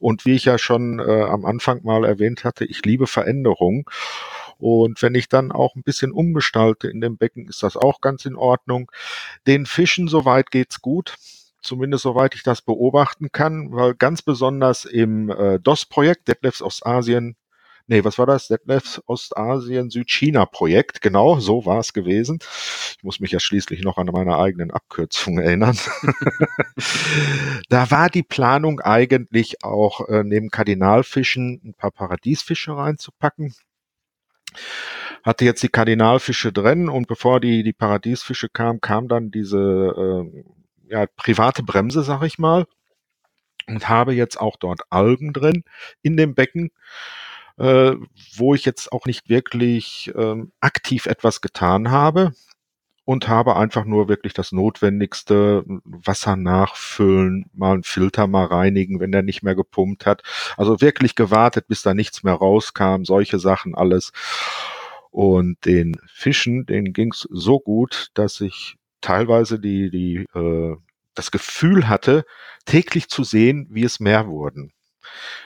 Und 0.00 0.26
wie 0.26 0.34
ich 0.34 0.46
ja 0.46 0.58
schon, 0.58 0.98
äh, 0.98 1.22
am 1.22 1.44
Anfang 1.44 1.84
mal 1.84 2.04
erwähnt 2.04 2.42
hatte, 2.44 2.64
ich 2.64 2.84
liebe 2.84 3.06
Veränderung. 3.06 3.88
Und 4.58 5.00
wenn 5.02 5.14
ich 5.14 5.28
dann 5.28 5.52
auch 5.52 5.76
'n 5.76 5.82
bisschen 5.84 6.10
umgestalte 6.12 6.88
in 6.88 7.00
dem 7.00 7.16
Becken, 7.18 7.46
ist 7.48 7.62
das 7.62 7.76
auch 7.76 8.00
ganz 8.00 8.24
in 8.26 8.34
Ordnung. 8.36 8.90
Den 9.46 9.64
Fischen 9.66 10.08
soweit 10.08 10.50
geht's 10.50 10.82
gut, 10.82 11.14
zumindest 11.62 12.02
soweit 12.02 12.34
ich 12.34 12.42
das 12.42 12.62
beobachten 12.62 13.30
kann, 13.32 13.72
weil 13.72 13.94
ganz 13.94 14.22
besonders 14.22 14.84
im, 14.84 15.30
äh, 15.30 15.58
DOS-Projekt, 15.60 16.28
Detlefs 16.28 16.62
Ostasien 16.62 17.36
ne, 17.90 18.04
was 18.04 18.18
war 18.18 18.26
das? 18.26 18.48
Detlefs 18.48 19.02
Ostasien 19.06 19.90
Südchina-Projekt, 19.90 21.02
genau, 21.02 21.40
so 21.40 21.66
war's 21.66 21.92
gewesen. 21.92 22.38
Ich 22.96 23.02
muss 23.02 23.20
mich 23.20 23.32
ja 23.32 23.40
schließlich 23.40 23.82
noch 23.82 23.98
an 23.98 24.06
meine 24.06 24.38
eigenen 24.38 24.70
Abkürzungen 24.70 25.44
erinnern. 25.44 25.76
Da 27.68 27.90
war 27.90 28.08
die 28.08 28.22
Planung 28.24 28.80
eigentlich 28.80 29.62
auch, 29.62 30.08
äh, 30.08 30.24
neben 30.24 30.50
Kardinalfischen 30.50 31.60
'n 31.64 31.74
paar 31.74 31.90
Paradiesfische 31.92 32.76
reinzupacken. 32.76 33.54
Hatte 35.22 35.44
jetzt 35.44 35.62
die 35.62 35.68
Kardinalfische 35.68 36.52
drin 36.52 36.88
und 36.88 37.06
bevor 37.06 37.40
die 37.40 37.62
die 37.62 37.72
Paradiesfische 37.72 38.48
kamen, 38.48 38.80
kam 38.80 39.06
dann 39.08 39.30
diese, 39.30 39.58
ähm, 39.58 40.44
ja, 40.90 41.06
private 41.16 41.62
Bremse, 41.64 42.02
sage 42.04 42.26
ich 42.26 42.38
mal. 42.38 42.66
Und 43.68 43.88
habe 43.88 44.14
jetzt 44.14 44.40
auch 44.40 44.56
dort 44.56 44.82
Algen 44.90 45.32
drin 45.32 45.64
in 46.02 46.16
dem 46.16 46.34
Becken, 46.34 46.70
äh, 47.58 47.94
wo 48.36 48.54
ich 48.54 48.64
jetzt 48.64 48.92
auch 48.92 49.06
nicht 49.06 49.28
wirklich, 49.28 50.12
ähm, 50.16 50.52
aktiv 50.60 51.06
etwas 51.06 51.40
getan 51.42 51.90
habe 51.90 52.32
und 53.06 53.28
habe 53.28 53.56
einfach 53.56 53.84
nur 53.86 54.08
wirklich 54.08 54.34
das 54.34 54.52
Notwendigste, 54.52 55.64
Wasser 55.84 56.36
nachfüllen, 56.36 57.50
mal 57.54 57.76
'n 57.78 57.84
Filter 57.84 58.26
mal 58.28 58.46
reinigen, 58.46 59.00
wenn 59.00 59.12
der 59.12 59.22
nicht 59.24 59.42
mehr 59.44 59.56
gepumpt 59.56 60.06
hat. 60.06 60.22
Also 60.58 60.80
wirklich 60.82 61.14
gewartet, 61.16 61.68
bis 61.68 61.82
da 61.82 61.94
nichts 61.94 62.22
mehr 62.24 62.34
rauskam, 62.34 63.04
solche 63.04 63.38
Sachen 63.40 63.74
alles. 63.76 64.12
Und 65.12 65.64
den 65.66 65.96
Fischen, 66.08 66.66
denen 66.66 66.92
ging's 66.94 67.28
so 67.30 67.60
gut, 67.60 68.10
dass 68.14 68.40
ich 68.42 68.76
teilweise 69.00 69.58
die 69.60 69.90
die, 69.90 70.26
äh 70.34 70.76
das 71.14 71.30
Gefühl 71.32 71.88
hatte, 71.88 72.24
täglich 72.66 73.08
zu 73.08 73.24
sehen, 73.24 73.66
wie 73.70 73.84
es 73.84 74.00
mehr 74.00 74.28
wurden. 74.28 74.72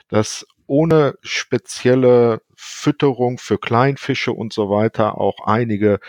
Dass 0.09 0.47
ohne 0.67 1.17
spezielle 1.23 2.43
Fütterung 2.57 3.39
für 3.39 3.59
Kleinfische 3.59 4.33
und 4.33 4.53
so 4.53 4.71
weiter 4.71 5.19
auch 5.19 5.47
einige 5.47 6.01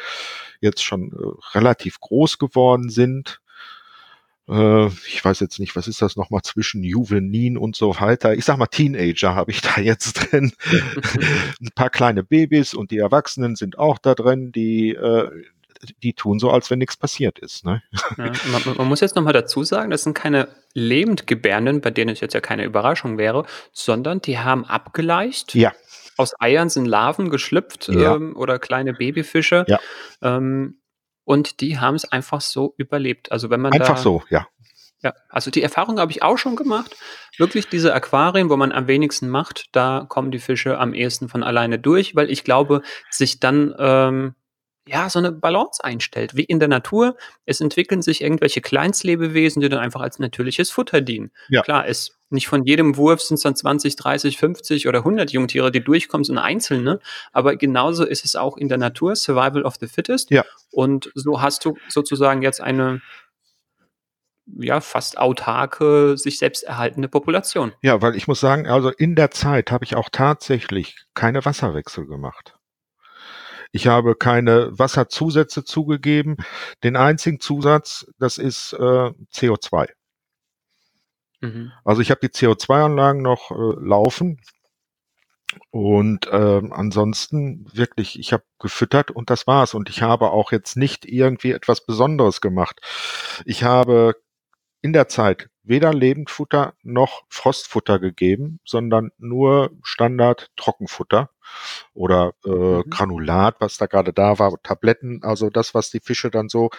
jetzt 0.62 0.84
schon, 0.84 1.12
äh, 1.14 1.58
relativ 1.58 2.00
groß 2.00 2.38
geworden 2.40 2.90
sind. 2.90 3.42
Äh, 4.48 4.88
ich 5.08 5.24
weiß 5.24 5.40
jetzt 5.40 5.60
nicht, 5.60 5.76
was 5.76 5.88
ist 5.88 6.02
das 6.02 6.16
noch 6.16 6.30
mal 6.30 6.42
zwischen 6.44 6.84
Juvenil 6.84 7.58
und 7.58 7.76
so 7.76 8.00
weiter? 8.00 8.34
Ich 8.36 8.46
sage 8.46 8.60
mal, 8.60 8.68
Teenager 8.68 9.36
habe 9.36 9.52
ich 9.52 9.62
da 9.62 9.82
jetzt 9.82 10.14
drin. 10.14 10.52
'N 11.62 11.70
paar 11.76 11.90
kleine 11.90 12.24
Babys 12.24 12.74
und 12.74 12.92
die 12.92 13.00
Erwachsenen 13.00 13.56
sind 13.56 13.78
auch 13.80 13.98
da 13.98 14.14
drin, 14.16 14.52
die, 14.52 14.92
äh 14.92 15.30
die 15.86 16.14
tun 16.14 16.40
so, 16.40 16.50
als 16.52 16.70
wenn 16.70 16.80
nix 16.80 16.98
passiert 16.98 17.40
ist, 17.40 17.66
ne? 17.66 17.82
Ja, 18.18 18.32
man 18.52 18.78
man 18.78 18.88
muss 18.88 19.00
jetzt 19.02 19.16
noch 19.16 19.24
mal 19.24 19.34
dazu 19.34 19.64
sagen, 19.64 19.90
das 19.92 20.04
sind 20.04 20.14
keine 20.14 20.48
Lebendgebärenden, 20.74 21.82
bei 21.82 21.92
denen 21.92 22.12
es 22.12 22.20
jetzt 22.20 22.34
ja 22.34 22.42
keine 22.42 22.64
Überraschung 22.66 23.18
wäre, 23.18 23.46
sondern 23.72 24.22
die 24.22 24.40
haben 24.40 24.66
abgeleicht. 24.66 25.56
Ja. 25.56 25.74
Aus 26.18 26.34
Eiern 26.40 26.70
sind 26.70 26.86
Larven 26.86 27.30
geschlüpft, 27.30 27.88
Ja. 27.90 28.16
ähm, 28.16 28.36
oder 28.36 28.60
kleine 28.60 28.94
Babyfische. 28.94 29.66
Ja. 29.68 29.80
Ähm, 30.22 30.80
und 31.24 31.60
die 31.62 31.80
haben's 31.80 32.06
einfach 32.06 32.40
so 32.42 32.74
überlebt. 32.78 33.32
Also, 33.32 33.50
wenn 33.50 33.60
man 33.62 33.74
Einfach 33.74 33.96
da 33.96 33.98
so, 33.98 34.24
ja. 34.30 34.48
Ja, 35.02 35.14
also 35.30 35.52
die 35.52 35.62
Erfahrung 35.62 36.00
habe 36.00 36.12
ich 36.12 36.24
auch 36.24 36.38
schon 36.38 36.56
gemacht. 36.56 36.96
Wirklich 37.38 37.68
diese 37.68 37.94
Aquarien, 37.94 38.50
wo 38.50 38.58
man 38.58 38.72
am 38.72 38.88
wenigsten 38.88 39.30
macht, 39.30 39.66
da 39.72 40.06
kommen 40.08 40.32
die 40.32 40.40
Fische 40.40 40.80
am 40.80 40.94
ehesten 40.96 41.30
von 41.30 41.44
alleine 41.44 41.78
durch, 41.78 42.16
weil 42.16 42.32
ich 42.32 42.44
glaube, 42.44 42.82
sich 43.12 43.40
dann, 43.40 43.76
ähm, 43.78 44.34
ja, 44.88 45.10
so 45.10 45.20
'ne 45.20 45.32
Balance 45.32 45.84
einstellt, 45.84 46.36
wie 46.36 46.44
in 46.44 46.60
der 46.60 46.68
Natur. 46.68 47.16
Es 47.46 47.62
entwickeln 47.62 48.02
sich 48.02 48.22
irgendwelche 48.22 48.62
Kleinstlebewesen, 48.62 49.62
die 49.62 49.70
dann 49.70 49.80
einfach 49.80 50.02
als 50.02 50.20
natürliches 50.20 50.70
Futter 50.72 51.02
dienen. 51.02 51.32
Ja. 51.50 51.62
Klar, 51.64 51.88
es 51.88 52.18
nicht 52.30 52.48
von 52.48 52.66
jedem 52.66 52.98
Wurf 52.98 53.22
sind's 53.22 53.44
dann 53.44 53.56
20, 53.56 53.96
30, 53.96 54.38
50 54.38 54.88
oder 54.88 55.00
100 55.00 55.32
Jungtiere, 55.32 55.72
die 55.72 55.84
durchkommen, 55.84 56.24
sondern 56.24 56.46
einzelne. 56.46 57.00
Aber 57.32 57.56
genauso 57.56 58.04
ist 58.06 58.26
es 58.26 58.36
auch 58.36 58.58
in 58.58 58.68
der 58.68 58.78
Natur, 58.78 59.16
Survival 59.16 59.64
of 59.64 59.76
the 59.80 59.88
Fittest. 59.88 60.32
Ja. 60.32 60.44
Und 60.72 61.12
so 61.16 61.42
hast 61.42 61.66
du 61.66 61.78
sozusagen 61.88 62.42
jetzt 62.42 62.62
eine 62.62 63.02
ja, 64.60 64.80
fast 64.80 65.18
autarke, 65.18 66.18
sich 66.18 66.38
selbst 66.38 66.64
erhaltende 66.64 67.08
Population. 67.08 67.74
Ja, 67.82 68.02
weil 68.02 68.16
ich 68.16 68.28
muss 68.28 68.40
sagen, 68.40 68.68
also 68.68 68.90
in 68.90 69.16
der 69.16 69.32
Zeit 69.32 69.72
habe 69.72 69.86
ich 69.86 69.96
auch 69.96 70.10
tatsächlich 70.12 70.96
keine 71.16 71.44
Wasserwechsel 71.46 72.06
gemacht. 72.06 72.55
Ich 73.72 73.88
habe 73.88 74.16
keine 74.16 74.78
Wasserzusätze 74.78 75.64
zugegeben. 75.64 76.38
Den 76.84 76.96
einzigen 76.96 77.40
Zusatz, 77.40 78.06
das 78.20 78.38
ist, 78.38 78.74
äh, 78.74 79.12
CO2. 79.32 79.90
Mhm. 81.42 81.72
Also, 81.84 82.02
ich 82.02 82.12
habe 82.12 82.22
die 82.22 82.30
CO2-Anlagen 82.30 83.22
noch, 83.22 83.52
äh, 83.52 83.56
laufen. 83.56 84.40
Und, 85.70 86.28
ähm, 86.32 86.74
ansonsten 86.74 87.66
wirklich, 87.74 88.20
ich 88.20 88.34
habe 88.34 88.44
gefüttert 88.60 89.12
und 89.12 89.30
das 89.30 89.48
war's. 89.48 89.74
Und 89.74 89.90
ich 89.90 90.02
habe 90.02 90.32
auch 90.32 90.52
jetzt 90.52 90.76
nicht 90.76 91.06
irgendwie 91.06 91.52
etwas 91.52 91.86
Besonderes 91.86 92.42
gemacht. 92.42 92.80
Ich 93.46 93.64
habe 93.64 94.16
in 94.82 94.94
der 94.94 95.08
Zeit 95.08 95.50
weder 95.66 95.94
Lebendfutter 95.94 96.74
noch 96.84 97.24
Frostfutter 97.30 98.00
gegeben, 98.00 98.60
sondern 98.66 99.12
nur 99.18 99.72
Standard-Trockenfutter 99.84 101.30
oder, 101.94 102.34
äh, 102.46 102.50
Mhm. 102.50 102.90
Granulat, 102.90 103.56
was 103.60 103.78
da 103.78 103.86
grade 103.88 104.14
da 104.14 104.40
war, 104.40 104.54
Tabletten, 104.64 105.22
also 105.24 105.50
das, 105.50 105.74
was 105.74 105.90
die 105.92 106.00
Fische 106.02 106.32
dann 106.32 106.50
so 106.50 106.70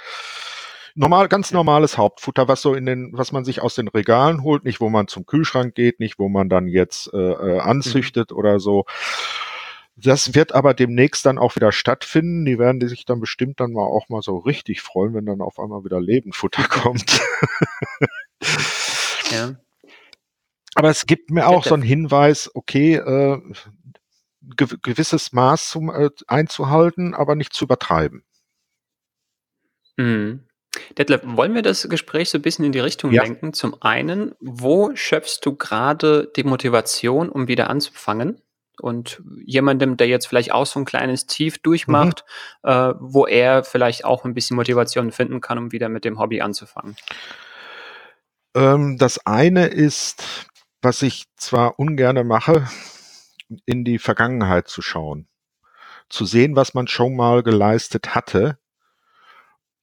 normal 0.95 1.29
ganz 1.29 1.53
normales 1.53 1.99
Hauptfutter, 1.99 2.49
was 2.49 2.63
so 2.63 2.75
in 2.75 2.87
den 2.87 3.11
was 3.13 3.31
man 3.33 3.45
sich 3.45 3.61
aus 3.61 3.75
den 3.75 3.89
Regalen 3.89 4.43
holt, 4.43 4.65
nicht 4.65 4.81
wo 4.81 4.89
man 4.89 5.09
zum 5.09 5.27
Kühlschrank 5.27 5.75
geht, 5.75 6.01
nicht 6.01 6.19
wo 6.19 6.29
man 6.29 6.49
dann 6.49 6.69
jetzt, 6.69 7.13
äh, 7.13 7.19
äh, 7.19 7.55
Mhm. 7.55 7.61
anzüchtet 7.61 8.33
oder 8.33 8.59
so. 8.61 8.85
Das 9.99 10.35
wird 10.35 10.53
aber 10.55 10.75
demnächst 10.75 11.25
dann 11.25 11.39
auch 11.39 11.57
wieder 11.57 11.73
stattfinden. 11.73 12.45
Die 12.45 12.59
werden 12.59 12.81
die 12.81 12.89
sich 12.89 13.07
dann 13.07 13.19
bestimmt 13.21 13.61
dann 13.61 13.73
mal 13.73 13.85
auch 13.87 14.09
mal 14.11 14.21
so 14.23 14.37
richtig 14.39 14.83
freuen, 14.83 15.15
wenn 15.15 15.25
dann 15.27 15.41
auf 15.41 15.59
einmal 15.59 15.85
wieder 15.85 16.01
Lebendfutter 16.01 16.63
kommt. 16.69 17.21
Ja. 19.31 19.57
Aber 20.75 20.91
es 20.91 21.07
gibt 21.07 21.31
mir 21.31 21.47
auch 21.47 21.65
so 21.65 21.75
'n 21.75 21.81
Detlef 21.81 21.89
Hinweis, 21.89 22.51
okay, 22.55 22.97
äh, 22.97 23.41
gew 24.57 24.77
gewisses 24.83 25.33
Maß 25.33 25.71
zum 25.71 25.91
äh, 25.91 26.11
einzuhalten, 26.27 27.15
aber 27.15 27.35
nicht 27.35 27.53
zu 27.53 27.65
übertreiben. 27.65 28.25
Mhm. 29.97 30.45
Detlef, 30.99 31.23
wollen 31.25 31.55
wir 31.55 31.63
das 31.63 31.89
Gespräch 31.89 32.29
so 32.29 32.39
bisschen 32.39 32.65
in 32.67 32.73
die 32.73 32.81
Richtung 32.81 33.11
Ja. 33.11 33.23
lenken? 33.23 33.55
Zum 33.55 33.81
einen, 33.81 34.35
wo 34.41 34.95
schöpfst 34.95 35.41
du 35.43 35.57
grade 35.57 36.31
die 36.37 36.45
Motivation, 36.45 37.31
um 37.31 37.49
wieder 37.49 37.71
anzufangen? 37.71 38.43
und 38.81 39.23
jemandem, 39.45 39.97
der 39.97 40.09
jetzt 40.09 40.27
vielleicht 40.27 40.53
auch 40.53 40.67
so 40.67 40.79
ein 40.81 40.85
kleines 40.85 41.27
Tief 41.27 41.59
durchmacht, 41.59 42.25
mhm. 42.63 42.71
äh, 42.71 42.95
wo 42.99 43.27
er 43.27 43.65
vielleicht 43.65 44.05
auch 44.05 44.25
ein 44.25 44.35
bisschen 44.35 44.57
Motivation 44.57 45.13
finden 45.13 45.41
kann, 45.41 45.59
um 45.59 45.73
wieder 45.73 45.89
mit 45.89 46.05
dem 46.05 46.19
Hobby 46.19 46.41
anzufangen? 46.41 46.97
Ähm, 48.57 48.97
das 48.97 49.25
eine 49.27 49.67
ist, 49.67 50.49
was 50.81 51.03
ich 51.03 51.27
zwar 51.37 51.79
ungerne 51.79 52.25
mache, 52.25 52.67
in 53.67 53.85
die 53.85 53.99
Vergangenheit 53.99 54.67
zu 54.69 54.81
schauen, 54.81 55.29
zu 56.09 56.25
sehen, 56.25 56.57
was 56.57 56.73
man 56.73 56.89
schon 56.89 57.15
mal 57.15 57.43
geleistet 57.43 58.15
hatte, 58.15 58.59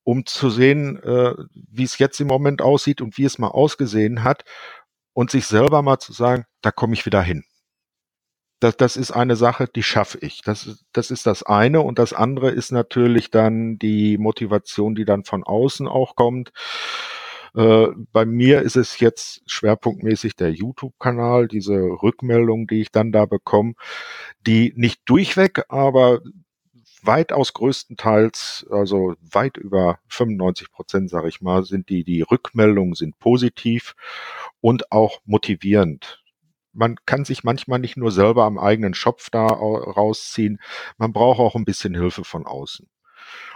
um 0.03 0.25
zu 0.25 0.49
sehen, 0.49 1.01
äh, 1.03 1.35
wie 1.53 1.83
es 1.83 1.99
jetzt 1.99 2.19
im 2.19 2.27
Moment 2.27 2.61
aussieht 2.63 2.99
und 2.99 3.17
wie 3.17 3.25
es 3.25 3.37
mal 3.37 3.49
ausgesehen 3.49 4.23
hat 4.23 4.43
und 5.13 5.29
sich 5.29 5.45
selber 5.45 5.83
mal 5.83 5.99
zu 5.99 6.11
sagen, 6.11 6.45
da 6.61 6.71
komme 6.71 6.95
ich 6.95 7.05
wieder 7.05 7.21
hin. 7.21 7.45
Das, 8.59 8.75
das 8.77 8.97
ist 8.97 9.11
eine 9.11 9.35
Sache, 9.35 9.67
die 9.67 9.83
schaffe 9.83 10.17
ich. 10.19 10.41
Das, 10.41 10.83
das 10.93 11.11
ist 11.11 11.27
das 11.27 11.43
eine. 11.43 11.81
Und 11.81 11.99
das 11.99 12.13
andere 12.13 12.49
ist 12.49 12.71
natürlich 12.71 13.29
dann 13.29 13.77
die 13.77 14.17
Motivation, 14.17 14.95
die 14.95 15.05
dann 15.05 15.25
von 15.25 15.43
außen 15.43 15.87
auch 15.87 16.15
kommt. 16.15 16.53
Äh, 17.55 17.87
bei 18.11 18.25
mir 18.25 18.61
ist 18.61 18.75
es 18.75 18.99
jetzt 18.99 19.43
schwerpunktmäßig 19.49 20.35
der 20.35 20.51
YouTube-Kanal, 20.51 21.47
diese 21.47 21.75
Rückmeldung, 21.75 22.67
die 22.67 22.81
ich 22.81 22.91
dann 22.91 23.11
da 23.11 23.25
bekomme, 23.25 23.73
die 24.47 24.73
nicht 24.75 25.01
durchweg, 25.05 25.63
aber 25.69 26.21
weitaus 27.03 27.53
größtenteils, 27.53 28.65
also 28.71 29.15
weit 29.21 29.57
über 29.57 29.99
95 30.07 30.71
Prozent, 30.71 31.09
sage 31.09 31.27
ich 31.29 31.41
mal, 31.41 31.63
sind 31.63 31.89
die, 31.89 32.03
die 32.03 32.21
Rückmeldungen 32.21 32.95
sind 32.95 33.19
positiv 33.19 33.95
und 34.61 34.91
auch 34.91 35.19
motivierend. 35.25 36.23
Man 36.71 36.95
kann 37.05 37.25
sich 37.25 37.43
manchmal 37.43 37.79
nicht 37.79 37.97
nur 37.97 38.11
selber 38.11 38.45
am 38.45 38.57
eigenen 38.57 38.95
Schopf 38.95 39.29
da 39.29 39.45
rausziehen, 39.47 40.59
man 40.97 41.13
braucht 41.13 41.39
auch 41.39 41.55
ein 41.55 41.65
bisschen 41.65 41.93
Hilfe 41.93 42.23
von 42.23 42.47
außen. 42.47 42.87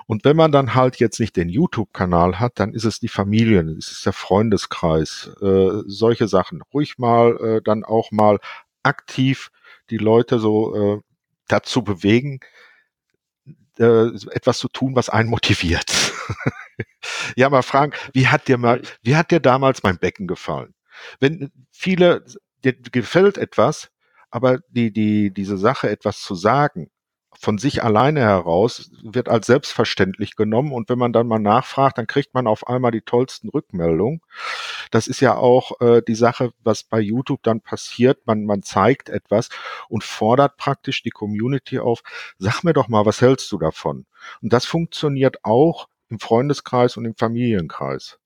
Und 0.05 0.23
wenn 0.25 0.37
man 0.37 0.51
dann 0.51 0.73
halt 0.73 0.97
jetzt 0.97 1.19
nicht 1.19 1.35
den 1.35 1.49
YouTube-Kanal 1.49 2.39
hat, 2.39 2.59
dann 2.59 2.73
ist 2.73 2.85
es 2.85 2.99
die 2.99 3.07
Familie, 3.07 3.61
es 3.77 3.91
ist 3.91 4.05
der 4.05 4.13
Freundeskreis, 4.13 5.31
äh, 5.41 5.81
solche 5.85 6.27
Sachen. 6.27 6.61
Ruhig 6.73 6.97
mal 6.97 7.37
äh, 7.37 7.61
dann 7.61 7.83
auch 7.83 8.11
mal 8.11 8.39
aktiv 8.83 9.51
die 9.89 9.97
Leute 9.97 10.39
so 10.39 10.75
äh, 10.75 11.01
dazu 11.47 11.83
bewegen, 11.83 12.39
äh, 13.79 14.07
etwas 14.31 14.59
zu 14.59 14.69
tun, 14.69 14.95
was 14.95 15.09
einen 15.09 15.29
motiviert. 15.29 15.91
ja, 17.35 17.49
mal 17.49 17.61
fragen, 17.61 17.93
wie 18.13 18.27
hat 18.27 18.47
dir 18.47 18.57
mal, 18.57 18.81
wie 19.01 19.15
hat 19.15 19.31
dir 19.31 19.39
damals 19.39 19.83
mein 19.83 19.97
Becken 19.97 20.27
gefallen? 20.27 20.73
Wenn 21.19 21.51
viele, 21.71 22.25
dir 22.63 22.73
gefällt 22.73 23.37
etwas, 23.37 23.89
aber 24.29 24.59
die, 24.69 24.91
die, 24.91 25.31
diese 25.31 25.57
Sache 25.57 25.89
etwas 25.89 26.21
zu 26.21 26.35
sagen, 26.35 26.89
von 27.39 27.57
sich 27.57 27.83
alleine 27.83 28.21
heraus 28.21 28.89
wird 29.03 29.29
als 29.29 29.47
selbstverständlich 29.47 30.35
genommen 30.35 30.71
und 30.71 30.89
wenn 30.89 30.97
man 30.97 31.13
dann 31.13 31.27
mal 31.27 31.39
nachfragt, 31.39 31.97
dann 31.97 32.07
kriegt 32.07 32.33
man 32.33 32.47
auf 32.47 32.67
einmal 32.67 32.91
die 32.91 33.01
tollsten 33.01 33.49
Rückmeldungen. 33.49 34.21
Das 34.91 35.07
ist 35.07 35.19
ja 35.19 35.35
auch 35.35 35.79
äh, 35.81 36.01
die 36.01 36.15
Sache, 36.15 36.51
was 36.63 36.83
bei 36.83 36.99
YouTube 36.99 37.43
dann 37.43 37.61
passiert. 37.61 38.25
Man, 38.25 38.45
man 38.45 38.63
zeigt 38.63 39.09
etwas 39.09 39.49
und 39.89 40.03
fordert 40.03 40.57
praktisch 40.57 41.03
die 41.03 41.11
Community 41.11 41.79
auf, 41.79 42.01
sag 42.39 42.63
mir 42.63 42.73
doch 42.73 42.87
mal, 42.87 43.05
was 43.05 43.21
hältst 43.21 43.51
du 43.51 43.57
davon? 43.57 44.05
Und 44.41 44.53
das 44.53 44.65
funktioniert 44.65 45.43
auch 45.43 45.87
im 46.09 46.19
Freundeskreis 46.19 46.97
und 46.97 47.05
im 47.05 47.15
Familienkreis. 47.15 48.19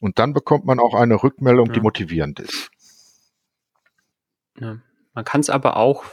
Und 0.00 0.18
dann 0.18 0.32
bekommt 0.32 0.66
man 0.66 0.80
auch 0.80 0.94
eine 0.94 1.22
Rückmeldung, 1.22 1.68
ja. 1.68 1.72
die 1.72 1.80
motivierend 1.80 2.40
ist. 2.40 2.70
Ja. 4.58 4.78
Man 5.14 5.24
kann 5.24 5.40
es 5.40 5.48
aber 5.48 5.76
auch, 5.76 6.04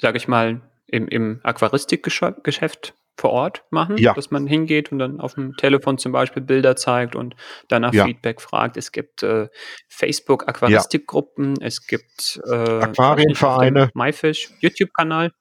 sage 0.00 0.16
ich 0.16 0.26
mal, 0.26 0.62
im, 0.90 1.08
im 1.08 1.40
Aquaristikgeschäft 1.42 2.94
vor 3.20 3.30
Ort 3.30 3.64
machen, 3.70 3.98
ja. 3.98 4.14
dass 4.14 4.30
man 4.30 4.46
hingeht 4.46 4.92
und 4.92 4.98
dann 4.98 5.20
auf 5.20 5.34
dem 5.34 5.54
Telefon 5.56 5.98
zum 5.98 6.12
Beispiel 6.12 6.42
Bilder 6.42 6.74
zeigt 6.74 7.14
und 7.14 7.36
danach 7.68 7.92
ja. 7.92 8.06
Feedback 8.06 8.40
fragt. 8.40 8.76
Es 8.76 8.92
gibt 8.92 9.22
äh, 9.22 9.48
Facebook 9.88 10.48
Aquaristikgruppen, 10.48 11.56
ja. 11.60 11.66
es 11.66 11.86
gibt 11.86 12.40
äh, 12.46 12.50
Aquarienvereine, 12.50 13.90
MyFish 13.94 14.50
YouTube-Kanal. 14.60 15.32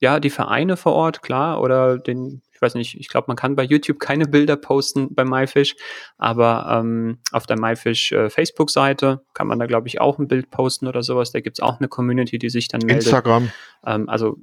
Ja, 0.00 0.20
die 0.20 0.30
Vereine 0.30 0.76
vor 0.76 0.92
Ort, 0.92 1.22
klar, 1.22 1.60
oder 1.60 1.98
den, 1.98 2.42
ich 2.52 2.62
weiß 2.62 2.74
nicht, 2.74 2.94
ich 3.00 3.08
glaube, 3.08 3.24
man 3.28 3.36
kann 3.36 3.56
bei 3.56 3.64
YouTube 3.64 3.98
keine 3.98 4.26
Bilder 4.26 4.56
posten 4.56 5.12
bei 5.12 5.24
MyFish, 5.24 5.74
aber 6.18 6.68
ähm, 6.70 7.18
auf 7.32 7.46
der 7.46 7.58
MyFish 7.58 8.12
äh, 8.12 8.30
Facebook-Seite 8.30 9.22
kann 9.34 9.48
man 9.48 9.58
da, 9.58 9.66
glaube 9.66 9.88
ich, 9.88 10.00
auch 10.00 10.18
ein 10.20 10.28
Bild 10.28 10.50
posten 10.50 10.86
oder 10.86 11.02
sowas. 11.02 11.32
Da 11.32 11.40
gibt 11.40 11.58
es 11.58 11.62
auch 11.62 11.80
eine 11.80 11.88
Community, 11.88 12.38
die 12.38 12.48
sich 12.48 12.68
dann 12.68 12.80
meldet. 12.82 13.06
Instagram. 13.06 13.50
Ähm, 13.84 14.08
also 14.08 14.36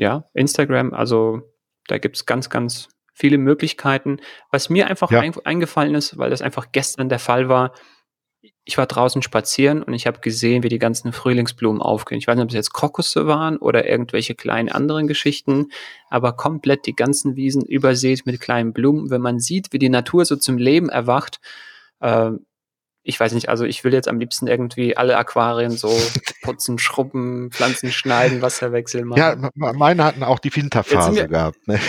ja, 0.00 0.24
Instagram, 0.32 0.94
also 0.94 1.42
da 1.86 1.98
gibt 1.98 2.16
es 2.16 2.24
ganz, 2.24 2.48
ganz 2.48 2.88
viele 3.12 3.36
Möglichkeiten. 3.36 4.18
Was 4.50 4.70
mir 4.70 4.86
einfach 4.86 5.10
ja. 5.10 5.20
ein, 5.20 5.34
eingefallen 5.44 5.94
ist, 5.94 6.16
weil 6.16 6.30
das 6.30 6.40
einfach 6.40 6.72
gestern 6.72 7.10
der 7.10 7.18
Fall 7.18 7.50
war, 7.50 7.74
ich 8.64 8.78
war 8.78 8.86
draußen 8.86 9.20
spazieren 9.20 9.82
und 9.82 9.92
ich 9.92 10.06
habe 10.06 10.20
gesehen, 10.20 10.62
wie 10.62 10.70
die 10.70 10.78
ganzen 10.78 11.12
Frühlingsblumen 11.12 11.82
aufgehen. 11.82 12.16
Ich 12.16 12.26
weiß 12.26 12.36
nicht, 12.36 12.44
ob 12.44 12.48
es 12.48 12.54
jetzt 12.54 12.72
Krokusse 12.72 13.26
waren 13.26 13.58
oder 13.58 13.86
irgendwelche 13.86 14.34
kleinen 14.34 14.70
anderen 14.70 15.06
Geschichten, 15.06 15.68
aber 16.08 16.32
komplett 16.32 16.86
die 16.86 16.96
ganzen 16.96 17.36
Wiesen 17.36 17.62
übersät 17.62 18.24
mit 18.24 18.40
kleinen 18.40 18.72
Blumen. 18.72 19.10
Wenn 19.10 19.20
man 19.20 19.38
sieht, 19.38 19.74
wie 19.74 19.78
die 19.78 19.90
Natur 19.90 20.24
so 20.24 20.36
zum 20.36 20.56
Leben 20.56 20.88
erwacht, 20.88 21.40
äh, 22.00 22.30
ich 23.02 23.18
weiß 23.18 23.32
nicht, 23.32 23.48
also 23.48 23.64
ich 23.64 23.82
will 23.84 23.92
jetzt 23.92 24.08
am 24.08 24.18
liebsten 24.18 24.46
irgendwie 24.46 24.96
alle 24.96 25.16
Aquarien 25.16 25.70
so 25.70 25.88
putzen, 26.42 26.78
schrubben, 26.78 27.50
Pflanzen 27.50 27.92
schneiden, 27.92 28.42
Wasser 28.42 28.72
wechseln 28.72 29.06
machen. 29.06 29.50
Ja, 29.54 29.72
meine 29.72 30.04
hatten 30.04 30.22
auch 30.22 30.38
die 30.38 30.54
Winterphase 30.54 31.28
gehabt. 31.28 31.66
Ne? 31.66 31.80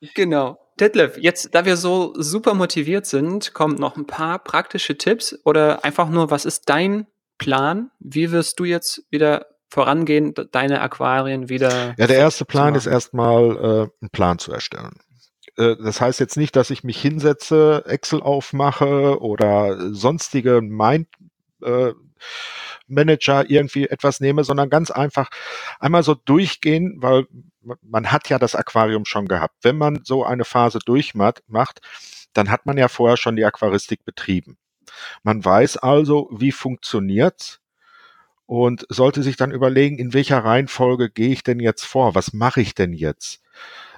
genau. 0.14 0.58
Detlef, 0.80 1.16
jetzt, 1.18 1.54
da 1.54 1.64
wir 1.64 1.76
so 1.76 2.14
super 2.16 2.54
motiviert 2.54 3.06
sind, 3.06 3.54
kommen 3.54 3.76
noch 3.76 3.96
ein 3.96 4.06
paar 4.06 4.40
praktische 4.40 4.98
Tipps 4.98 5.38
oder 5.44 5.84
einfach 5.84 6.08
nur, 6.08 6.30
was 6.30 6.44
ist 6.44 6.68
dein 6.68 7.06
Plan? 7.38 7.90
Wie 8.00 8.32
wirst 8.32 8.58
du 8.58 8.64
jetzt 8.64 9.04
wieder 9.10 9.46
vorangehen, 9.68 10.34
deine 10.50 10.80
Aquarien 10.80 11.48
wieder? 11.48 11.94
Ja, 11.96 12.06
der 12.06 12.16
erste 12.16 12.44
Plan 12.44 12.74
ist 12.74 12.86
erstmal, 12.86 13.56
äh, 13.56 13.88
einen 14.00 14.10
Plan 14.10 14.38
zu 14.38 14.52
erstellen. 14.52 14.98
Äh, 15.56 15.76
das 15.76 16.00
heißt 16.00 16.20
jetzt 16.20 16.36
nicht, 16.36 16.56
dass 16.56 16.70
ich 16.70 16.84
mich 16.84 17.00
hinsetze, 17.00 17.84
Excel 17.86 18.22
aufmache 18.22 19.20
oder 19.20 19.92
sonstige 19.94 20.60
Mind 20.60 21.08
äh, 21.62 21.92
Manager 22.86 23.48
irgendwie 23.48 23.88
etwas 23.88 24.20
nehme, 24.20 24.44
sondern 24.44 24.70
ganz 24.70 24.90
einfach 24.90 25.30
einmal 25.80 26.02
so 26.02 26.14
durchgehen, 26.14 26.96
weil 26.98 27.26
man 27.82 28.12
hat 28.12 28.28
ja 28.28 28.38
das 28.38 28.54
Aquarium 28.54 29.04
schon 29.06 29.26
gehabt. 29.26 29.56
Wenn 29.62 29.78
man 29.78 30.00
so 30.04 30.24
eine 30.24 30.44
Phase 30.44 30.80
durchmacht, 30.84 31.80
dann 32.34 32.50
hat 32.50 32.66
man 32.66 32.76
ja 32.76 32.88
vorher 32.88 33.16
schon 33.16 33.36
die 33.36 33.44
Aquaristik 33.44 34.04
betrieben. 34.04 34.58
Man 35.22 35.44
weiß 35.44 35.78
also, 35.78 36.28
wie 36.30 36.52
funktioniert's 36.52 37.60
und 38.46 38.86
sollte 38.90 39.22
sich 39.22 39.36
dann 39.36 39.50
überlegen, 39.50 39.98
in 39.98 40.12
welcher 40.12 40.44
Reihenfolge 40.44 41.10
gehe 41.10 41.30
ich 41.30 41.42
denn 41.42 41.60
jetzt 41.60 41.84
vor? 41.84 42.14
Was 42.14 42.32
mache 42.32 42.60
ich 42.60 42.74
denn 42.74 42.92
jetzt? 42.92 43.40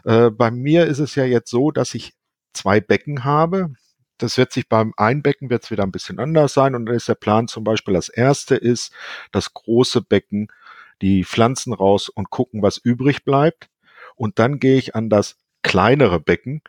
Äh, 0.04 0.30
bei 0.30 0.50
mir 0.50 0.86
ist 0.86 0.98
es 0.98 1.14
ja 1.14 1.24
jetzt 1.24 1.50
so, 1.50 1.70
dass 1.70 1.94
ich 1.94 2.14
zwei 2.52 2.80
Becken 2.80 3.24
habe. 3.24 3.70
Das 4.18 4.38
wird 4.38 4.52
sich 4.52 4.68
beim 4.68 4.94
Einbecken 4.96 5.50
wird 5.50 5.64
es 5.64 5.70
wieder 5.70 5.82
ein 5.82 5.92
bisschen 5.92 6.18
anders 6.18 6.54
sein. 6.54 6.74
Und 6.74 6.86
dann 6.86 6.94
ist 6.94 7.08
der 7.08 7.14
Plan 7.14 7.48
zum 7.48 7.64
Beispiel, 7.64 7.94
das 7.94 8.08
erste 8.08 8.56
ist 8.56 8.92
das 9.32 9.52
große 9.52 10.00
Becken, 10.02 10.48
die 11.02 11.24
Pflanzen 11.24 11.72
raus 11.74 12.08
und 12.08 12.30
gucken, 12.30 12.62
was 12.62 12.78
übrig 12.78 13.24
bleibt. 13.24 13.68
Und 14.14 14.38
dann 14.38 14.58
gehe 14.58 14.78
ich 14.78 14.94
an 14.94 15.10
das 15.10 15.36
kleinere 15.62 16.20
Becken. 16.20 16.62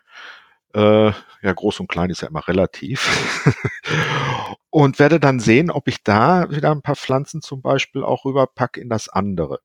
Äh, 0.74 1.12
ja, 1.42 1.52
groß 1.54 1.80
und 1.80 1.88
klein 1.88 2.10
ist 2.10 2.20
ja 2.20 2.28
immer 2.28 2.46
relativ. 2.46 3.08
und 4.70 4.98
werde 4.98 5.18
dann 5.18 5.40
sehen, 5.40 5.70
ob 5.70 5.88
ich 5.88 6.04
da 6.04 6.50
wieder 6.50 6.70
ein 6.70 6.82
paar 6.82 6.96
Pflanzen 6.96 7.40
zum 7.40 7.62
Beispiel 7.62 8.04
auch 8.04 8.26
rüberpacke 8.26 8.80
in 8.80 8.90
das 8.90 9.08
andere. 9.08 9.60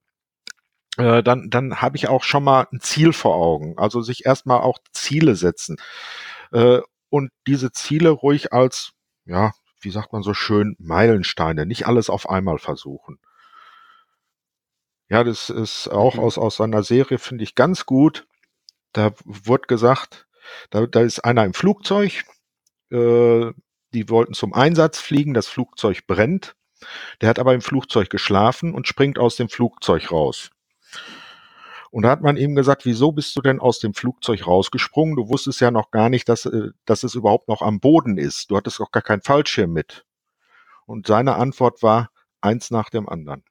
Äh, 0.98 1.24
dann, 1.24 1.50
dann 1.50 1.82
habe 1.82 1.98
ich 1.98 2.08
auch 2.08 2.24
schon 2.24 2.44
mal 2.44 2.68
ein 2.72 2.80
Ziel 2.80 3.14
vor 3.14 3.36
Augen. 3.36 3.78
Also 3.78 4.02
sich 4.02 4.26
erstmal 4.26 4.62
auch 4.62 4.80
Ziele 4.92 5.36
setzen. 5.36 5.78
Äh, 6.52 6.80
und 7.10 7.32
diese 7.48 7.72
Ziele 7.72 8.10
ruhig 8.10 8.54
als, 8.54 8.94
ja, 9.26 9.52
wie 9.82 9.92
sagt 9.92 10.14
man 10.14 10.24
so 10.24 10.34
schön, 10.34 10.76
Meilensteine, 10.80 11.66
nicht 11.66 11.88
alles 11.88 12.10
auf 12.10 12.30
einmal 12.30 12.58
versuchen. 12.60 13.20
Ja, 15.10 15.24
das 15.24 15.50
ist 15.50 15.90
auch 15.90 16.16
mhm. 16.16 16.22
aus, 16.22 16.38
aus 16.38 16.56
seiner 16.56 16.84
Serie, 16.84 17.20
finde 17.20 17.44
ich 17.44 17.56
ganz 17.56 17.86
gut. 17.86 18.26
Da 18.94 19.12
wurde 19.26 19.68
gesagt, 19.68 20.28
da, 20.70 20.86
da 20.86 21.02
ist 21.02 21.20
einer 21.20 21.46
im 21.46 21.54
Flugzeug, 21.54 22.24
äh, 22.92 23.52
die 23.94 24.10
wollten 24.10 24.34
zum 24.34 24.54
Einsatz 24.54 25.00
fliegen, 25.00 25.34
das 25.34 25.48
Flugzeug 25.48 26.08
brennt. 26.08 26.56
Der 27.22 27.30
hat 27.30 27.40
aber 27.40 27.54
im 27.54 27.62
Flugzeug 27.62 28.10
geschlafen 28.10 28.74
und 28.74 28.88
springt 28.88 29.20
aus 29.20 29.36
dem 29.36 29.50
Flugzeug 29.50 30.12
raus. 30.12 30.52
Und 31.92 32.04
da 32.04 32.10
hat 32.10 32.22
man 32.22 32.38
ihm 32.38 32.56
gesagt, 32.56 32.86
wieso 32.86 33.12
bist 33.12 33.36
du 33.36 33.42
denn 33.42 33.60
aus 33.60 33.78
dem 33.78 33.94
Flugzeug 33.94 34.48
rausgesprungen? 34.48 35.16
Du 35.16 35.30
wusstest 35.30 35.62
ja 35.62 35.70
noch 35.70 35.92
gar 35.92 36.10
nicht, 36.10 36.28
dass, 36.28 36.46
äh, 36.46 36.70
dass 36.86 37.04
es 37.04 37.14
überhaupt 37.14 37.48
noch 37.48 37.62
am 37.62 37.80
Boden 37.80 38.18
ist. 38.18 38.50
Du 38.50 38.58
hattest 38.58 38.82
auch 38.82 38.92
gar 38.92 39.04
keinen 39.04 39.22
Fallschirm 39.22 39.72
mit. 39.72 40.04
Und 40.88 41.06
seine 41.06 41.36
Antwort 41.36 41.84
war, 41.84 42.10
eins 42.42 42.72
nach 42.72 42.90
dem 42.90 43.08
anderen. 43.08 43.44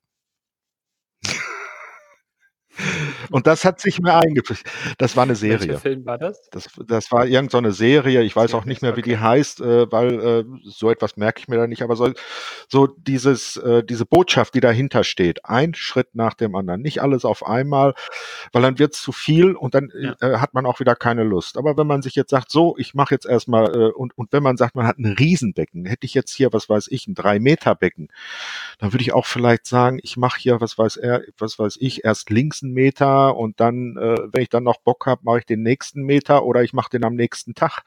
Und 3.30 3.46
das 3.46 3.64
hat 3.64 3.80
sich 3.80 4.00
mir 4.00 4.14
eingeprägt. 4.14 4.64
Das 4.98 5.16
war 5.16 5.24
eine 5.24 5.34
Serie. 5.34 5.68
Welcher 5.68 5.80
Film 5.80 6.06
war 6.06 6.18
das? 6.18 6.48
Das, 6.50 6.68
das 6.86 7.10
war 7.12 7.26
irgendeine 7.26 7.72
so 7.72 7.76
Serie. 7.78 8.22
Ich 8.22 8.34
weiß 8.34 8.54
auch 8.54 8.64
nicht 8.64 8.82
mehr, 8.82 8.96
wie 8.96 9.02
die 9.02 9.18
heißt, 9.18 9.60
äh, 9.60 9.90
weil 9.90 10.20
äh, 10.20 10.44
so 10.64 10.90
etwas 10.90 11.16
merke 11.16 11.40
ich 11.40 11.48
mir 11.48 11.56
da 11.56 11.66
nicht. 11.66 11.82
Aber 11.82 11.96
so, 11.96 12.10
so 12.68 12.86
dieses, 12.86 13.56
äh, 13.56 13.82
diese 13.84 14.06
Botschaft, 14.06 14.54
die 14.54 14.60
dahinter 14.60 15.04
steht, 15.04 15.44
ein 15.44 15.74
Schritt 15.74 16.14
nach 16.14 16.34
dem 16.34 16.54
anderen, 16.54 16.82
nicht 16.82 17.02
alles 17.02 17.24
auf 17.24 17.46
einmal, 17.46 17.94
weil 18.52 18.62
dann 18.62 18.78
wird 18.78 18.94
es 18.94 19.02
zu 19.02 19.12
viel 19.12 19.54
und 19.54 19.74
dann 19.74 19.90
ja. 19.94 20.40
hat 20.40 20.54
man 20.54 20.66
auch 20.66 20.80
wieder 20.80 20.94
keine 20.94 21.24
Lust. 21.24 21.56
Aber 21.58 21.76
wenn 21.76 21.86
man 21.86 22.02
sich 22.02 22.14
jetzt 22.14 22.30
sagt, 22.30 22.50
so, 22.50 22.76
ich 22.78 22.94
mache 22.94 23.14
jetzt 23.14 23.26
erstmal 23.26 23.92
und 23.92 24.16
und 24.16 24.32
wenn 24.32 24.42
man 24.42 24.56
sagt, 24.56 24.76
man 24.76 24.86
hat 24.86 24.98
ein 24.98 25.16
Riesenbecken, 25.18 25.84
hätte 25.84 26.06
ich 26.06 26.14
jetzt 26.14 26.32
hier, 26.32 26.52
was 26.52 26.68
weiß 26.68 26.88
ich, 26.90 27.06
ein 27.08 27.14
drei 27.14 27.40
Meter 27.40 27.74
Becken, 27.74 28.08
dann 28.78 28.92
würde 28.92 29.02
ich 29.02 29.12
auch 29.12 29.26
vielleicht 29.26 29.66
sagen, 29.66 29.98
ich 30.02 30.16
mache 30.16 30.40
hier, 30.40 30.60
was 30.60 30.78
weiß 30.78 30.96
er, 30.96 31.22
was 31.38 31.58
weiß 31.58 31.76
ich, 31.80 32.04
erst 32.04 32.30
links 32.30 32.62
Meter 32.72 33.36
und 33.36 33.60
dann, 33.60 33.96
äh, 33.96 34.16
wenn 34.32 34.42
ich 34.42 34.48
dann 34.48 34.64
noch 34.64 34.78
Bock 34.78 35.06
habe, 35.06 35.22
mache 35.24 35.40
ich 35.40 35.46
den 35.46 35.62
nächsten 35.62 36.02
Meter 36.02 36.44
oder 36.44 36.62
ich 36.62 36.72
mache 36.72 36.90
den 36.90 37.04
am 37.04 37.14
nächsten 37.14 37.54
Tag. 37.54 37.82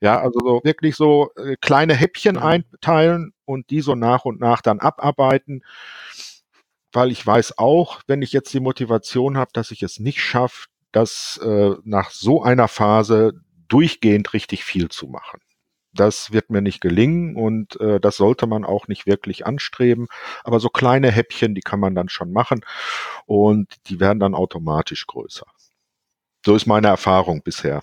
Ja, 0.00 0.20
also 0.20 0.40
so 0.40 0.60
wirklich 0.64 0.96
so 0.96 1.30
äh, 1.36 1.56
kleine 1.60 1.94
Häppchen 1.94 2.36
mhm. 2.36 2.42
einteilen 2.42 3.32
und 3.44 3.70
die 3.70 3.80
so 3.80 3.94
nach 3.94 4.24
und 4.24 4.40
nach 4.40 4.62
dann 4.62 4.80
abarbeiten, 4.80 5.62
weil 6.92 7.10
ich 7.10 7.26
weiß 7.26 7.58
auch, 7.58 8.00
wenn 8.06 8.22
ich 8.22 8.32
jetzt 8.32 8.52
die 8.52 8.60
Motivation 8.60 9.36
habe, 9.36 9.50
dass 9.52 9.70
ich 9.70 9.82
es 9.82 9.98
nicht 9.98 10.20
schaffe, 10.20 10.66
das 10.92 11.38
äh, 11.42 11.74
nach 11.84 12.10
so 12.10 12.42
einer 12.42 12.68
Phase 12.68 13.32
durchgehend 13.68 14.32
richtig 14.32 14.64
viel 14.64 14.88
zu 14.88 15.06
machen. 15.06 15.40
Das 15.92 16.32
wird 16.32 16.50
mir 16.50 16.62
nicht 16.62 16.80
gelingen 16.80 17.36
und 17.36 17.80
äh, 17.80 18.00
das 18.00 18.16
sollte 18.16 18.46
man 18.46 18.64
auch 18.64 18.88
nicht 18.88 19.06
wirklich 19.06 19.46
anstreben. 19.46 20.06
Aber 20.44 20.60
so 20.60 20.68
kleine 20.68 21.10
Häppchen, 21.10 21.54
die 21.54 21.62
kann 21.62 21.80
man 21.80 21.94
dann 21.94 22.08
schon 22.08 22.32
machen 22.32 22.64
und 23.26 23.68
die 23.86 24.00
werden 24.00 24.20
dann 24.20 24.34
automatisch 24.34 25.06
größer. 25.06 25.46
So 26.44 26.54
ist 26.54 26.66
meine 26.66 26.88
Erfahrung 26.88 27.42
bisher. 27.42 27.82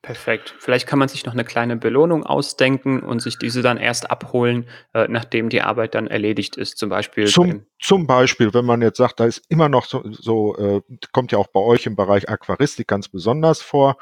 Perfekt. 0.00 0.54
Vielleicht 0.60 0.86
kann 0.86 1.00
man 1.00 1.08
sich 1.08 1.26
noch 1.26 1.32
eine 1.32 1.44
kleine 1.44 1.76
Belohnung 1.76 2.24
ausdenken 2.24 3.00
und 3.00 3.20
sich 3.20 3.36
diese 3.36 3.62
dann 3.62 3.78
erst 3.78 4.10
abholen, 4.10 4.68
äh, 4.94 5.08
nachdem 5.08 5.48
die 5.48 5.60
Arbeit 5.60 5.96
dann 5.96 6.06
erledigt 6.06 6.56
ist. 6.56 6.78
Zum 6.78 6.88
Beispiel. 6.88 7.26
Zum, 7.26 7.66
zum 7.80 8.06
Beispiel, 8.06 8.54
wenn 8.54 8.64
man 8.64 8.80
jetzt 8.80 8.98
sagt, 8.98 9.18
da 9.18 9.24
ist 9.24 9.42
immer 9.48 9.68
noch 9.68 9.86
so, 9.86 10.04
so 10.12 10.56
äh, 10.56 10.80
kommt 11.12 11.32
ja 11.32 11.38
auch 11.38 11.48
bei 11.48 11.60
euch 11.60 11.84
im 11.86 11.96
Bereich 11.96 12.28
Aquaristik 12.28 12.86
ganz 12.86 13.08
besonders 13.08 13.60
vor 13.60 13.96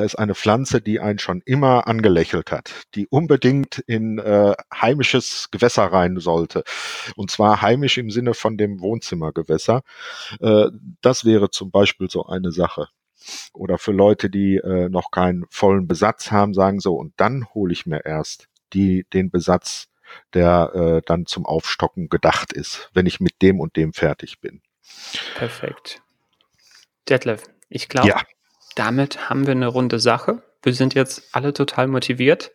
da 0.00 0.06
ist 0.06 0.14
eine 0.14 0.34
Pflanze, 0.34 0.80
die 0.80 0.98
einen 0.98 1.18
schon 1.18 1.42
immer 1.44 1.86
angelächelt 1.86 2.52
hat, 2.52 2.72
die 2.94 3.06
unbedingt 3.06 3.80
in 3.80 4.18
äh, 4.18 4.54
heimisches 4.72 5.48
Gewässer 5.50 5.84
rein 5.84 6.18
sollte. 6.18 6.64
Und 7.16 7.30
zwar 7.30 7.60
heimisch 7.60 7.98
im 7.98 8.10
Sinne 8.10 8.32
von 8.32 8.56
dem 8.56 8.80
Wohnzimmergewässer. 8.80 9.82
Äh, 10.40 10.68
das 11.02 11.26
wäre 11.26 11.50
zum 11.50 11.70
Beispiel 11.70 12.08
so 12.08 12.24
eine 12.24 12.50
Sache. 12.50 12.88
Oder 13.52 13.76
für 13.76 13.92
Leute, 13.92 14.30
die 14.30 14.56
äh, 14.56 14.88
noch 14.88 15.10
keinen 15.10 15.44
vollen 15.50 15.86
Besatz 15.86 16.30
haben, 16.30 16.54
sagen 16.54 16.80
so, 16.80 16.94
und 16.94 17.12
dann 17.18 17.46
hole 17.52 17.74
ich 17.74 17.84
mir 17.84 18.02
erst 18.06 18.48
die, 18.72 19.04
den 19.12 19.30
Besatz, 19.30 19.90
der 20.32 20.72
äh, 20.74 21.02
dann 21.04 21.26
zum 21.26 21.44
Aufstocken 21.44 22.08
gedacht 22.08 22.54
ist, 22.54 22.88
wenn 22.94 23.04
ich 23.04 23.20
mit 23.20 23.42
dem 23.42 23.60
und 23.60 23.76
dem 23.76 23.92
fertig 23.92 24.40
bin. 24.40 24.62
Perfekt. 25.34 26.00
Detlef, 27.06 27.42
ich 27.68 27.90
glaube, 27.90 28.08
ja 28.08 28.22
damit 28.80 29.28
haben 29.28 29.46
wir 29.46 29.52
eine 29.52 29.66
runde 29.66 30.00
Sache. 30.00 30.42
Wir 30.62 30.72
sind 30.72 30.94
jetzt 30.94 31.28
alle 31.32 31.52
total 31.52 31.86
motiviert 31.86 32.50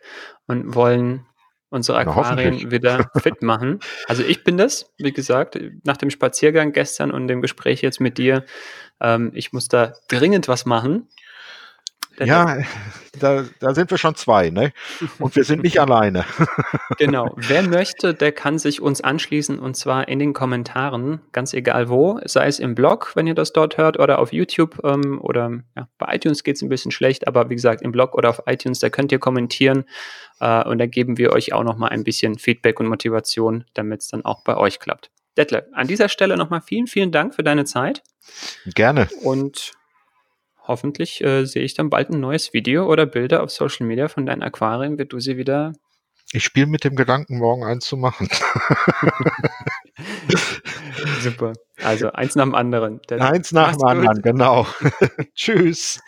und 0.47 0.73
wollen 0.73 1.27
unsere 1.69 1.99
Aquarien 1.99 2.71
wieder 2.71 3.11
fit 3.15 3.43
machen. 3.43 3.79
Also 4.07 4.23
ich 4.23 4.43
bin 4.43 4.57
das, 4.57 4.91
wie 4.97 5.13
gesagt, 5.13 5.59
nach 5.83 5.97
dem 5.97 6.09
Spaziergang 6.09 6.71
gestern 6.71 7.11
und 7.11 7.27
dem 7.27 7.43
Gespräch 7.43 7.81
jetzt 7.81 8.01
mit 8.01 8.17
dir. 8.17 8.43
Ähm, 8.99 9.33
ich 9.35 9.53
muss 9.53 9.67
da 9.67 9.93
dringend 10.07 10.47
was 10.47 10.65
machen. 10.65 11.09
Ja, 12.19 12.57
da, 13.19 13.45
da 13.59 13.73
sind 13.73 13.91
wir 13.91 13.97
schon 13.97 14.15
zwei, 14.15 14.49
ne? 14.49 14.71
Und 15.19 15.35
wir 15.35 15.43
sind 15.43 15.63
nicht 15.63 15.79
alleine. 15.81 16.25
Genau. 16.97 17.33
Wer 17.35 17.63
möchte, 17.63 18.13
der 18.13 18.31
kann 18.31 18.57
sich 18.57 18.81
uns 18.81 19.01
anschließen 19.01 19.59
und 19.59 19.75
zwar 19.75 20.07
in 20.07 20.19
den 20.19 20.33
Kommentaren, 20.33 21.21
ganz 21.33 21.53
egal 21.53 21.89
wo, 21.89 22.19
sei 22.23 22.47
es 22.47 22.59
im 22.59 22.73
Blog, 22.73 23.11
wenn 23.15 23.27
ihr 23.27 23.33
das 23.33 23.51
dort 23.51 23.77
hört, 23.77 23.99
oder 23.99 24.19
auf 24.19 24.31
YouTube 24.31 24.79
ähm, 24.83 25.19
oder 25.19 25.51
ja, 25.75 25.89
bei 25.97 26.15
iTunes 26.15 26.43
geht 26.43 26.55
es 26.55 26.61
ein 26.61 26.69
bisschen 26.69 26.91
schlecht, 26.91 27.27
aber 27.27 27.49
wie 27.49 27.55
gesagt, 27.55 27.81
im 27.81 27.91
Blog 27.91 28.13
oder 28.15 28.29
auf 28.29 28.43
iTunes, 28.45 28.79
da 28.79 28.89
könnt 28.89 29.11
ihr 29.11 29.19
kommentieren 29.19 29.83
äh, 30.39 30.63
und 30.63 30.77
da 30.77 30.85
geben 30.85 31.17
wir 31.17 31.33
euch 31.33 31.53
auch 31.53 31.63
nochmal 31.63 31.89
ein 31.89 32.03
bisschen 32.03 32.37
Feedback 32.37 32.79
und 32.79 32.87
Motivation, 32.87 33.65
damit 33.73 34.01
es 34.01 34.07
dann 34.07 34.23
auch 34.23 34.43
bei 34.43 34.55
euch 34.55 34.79
klappt. 34.79 35.11
Detlef, 35.37 35.65
an 35.73 35.87
dieser 35.87 36.07
Stelle 36.07 36.37
nochmal 36.37 36.61
vielen, 36.61 36.87
vielen 36.87 37.11
Dank 37.11 37.35
für 37.35 37.43
deine 37.43 37.65
Zeit. 37.65 38.03
Gerne. 38.67 39.09
Und 39.21 39.73
hoffentlich 40.67 41.23
äh, 41.23 41.45
sehe 41.45 41.63
ich 41.63 41.73
dann 41.73 41.89
bald 41.89 42.09
ein 42.09 42.19
neues 42.19 42.53
Video 42.53 42.91
oder 42.91 43.05
Bilder 43.05 43.43
auf 43.43 43.51
Social 43.51 43.85
Media 43.85 44.07
von 44.07 44.25
deinen 44.25 44.43
Aquarien, 44.43 44.97
wie 44.97 45.05
du 45.05 45.19
sie 45.19 45.37
wieder. 45.37 45.73
Ich 46.31 46.43
spiele 46.43 46.67
mit 46.67 46.83
dem 46.83 46.95
Gedanken, 46.95 47.37
morgen 47.37 47.63
eins 47.63 47.85
zu 47.85 47.97
machen. 47.97 48.27
Super. 51.21 51.53
Also 51.83 52.11
eins 52.11 52.35
nach 52.35 52.43
dem 52.43 52.55
anderen. 52.55 52.99
Dann 53.07 53.21
eins 53.21 53.51
nach 53.51 53.71
dem 53.73 53.83
anderen, 53.83 54.21
genau. 54.21 54.67
Tschüss. 55.35 56.01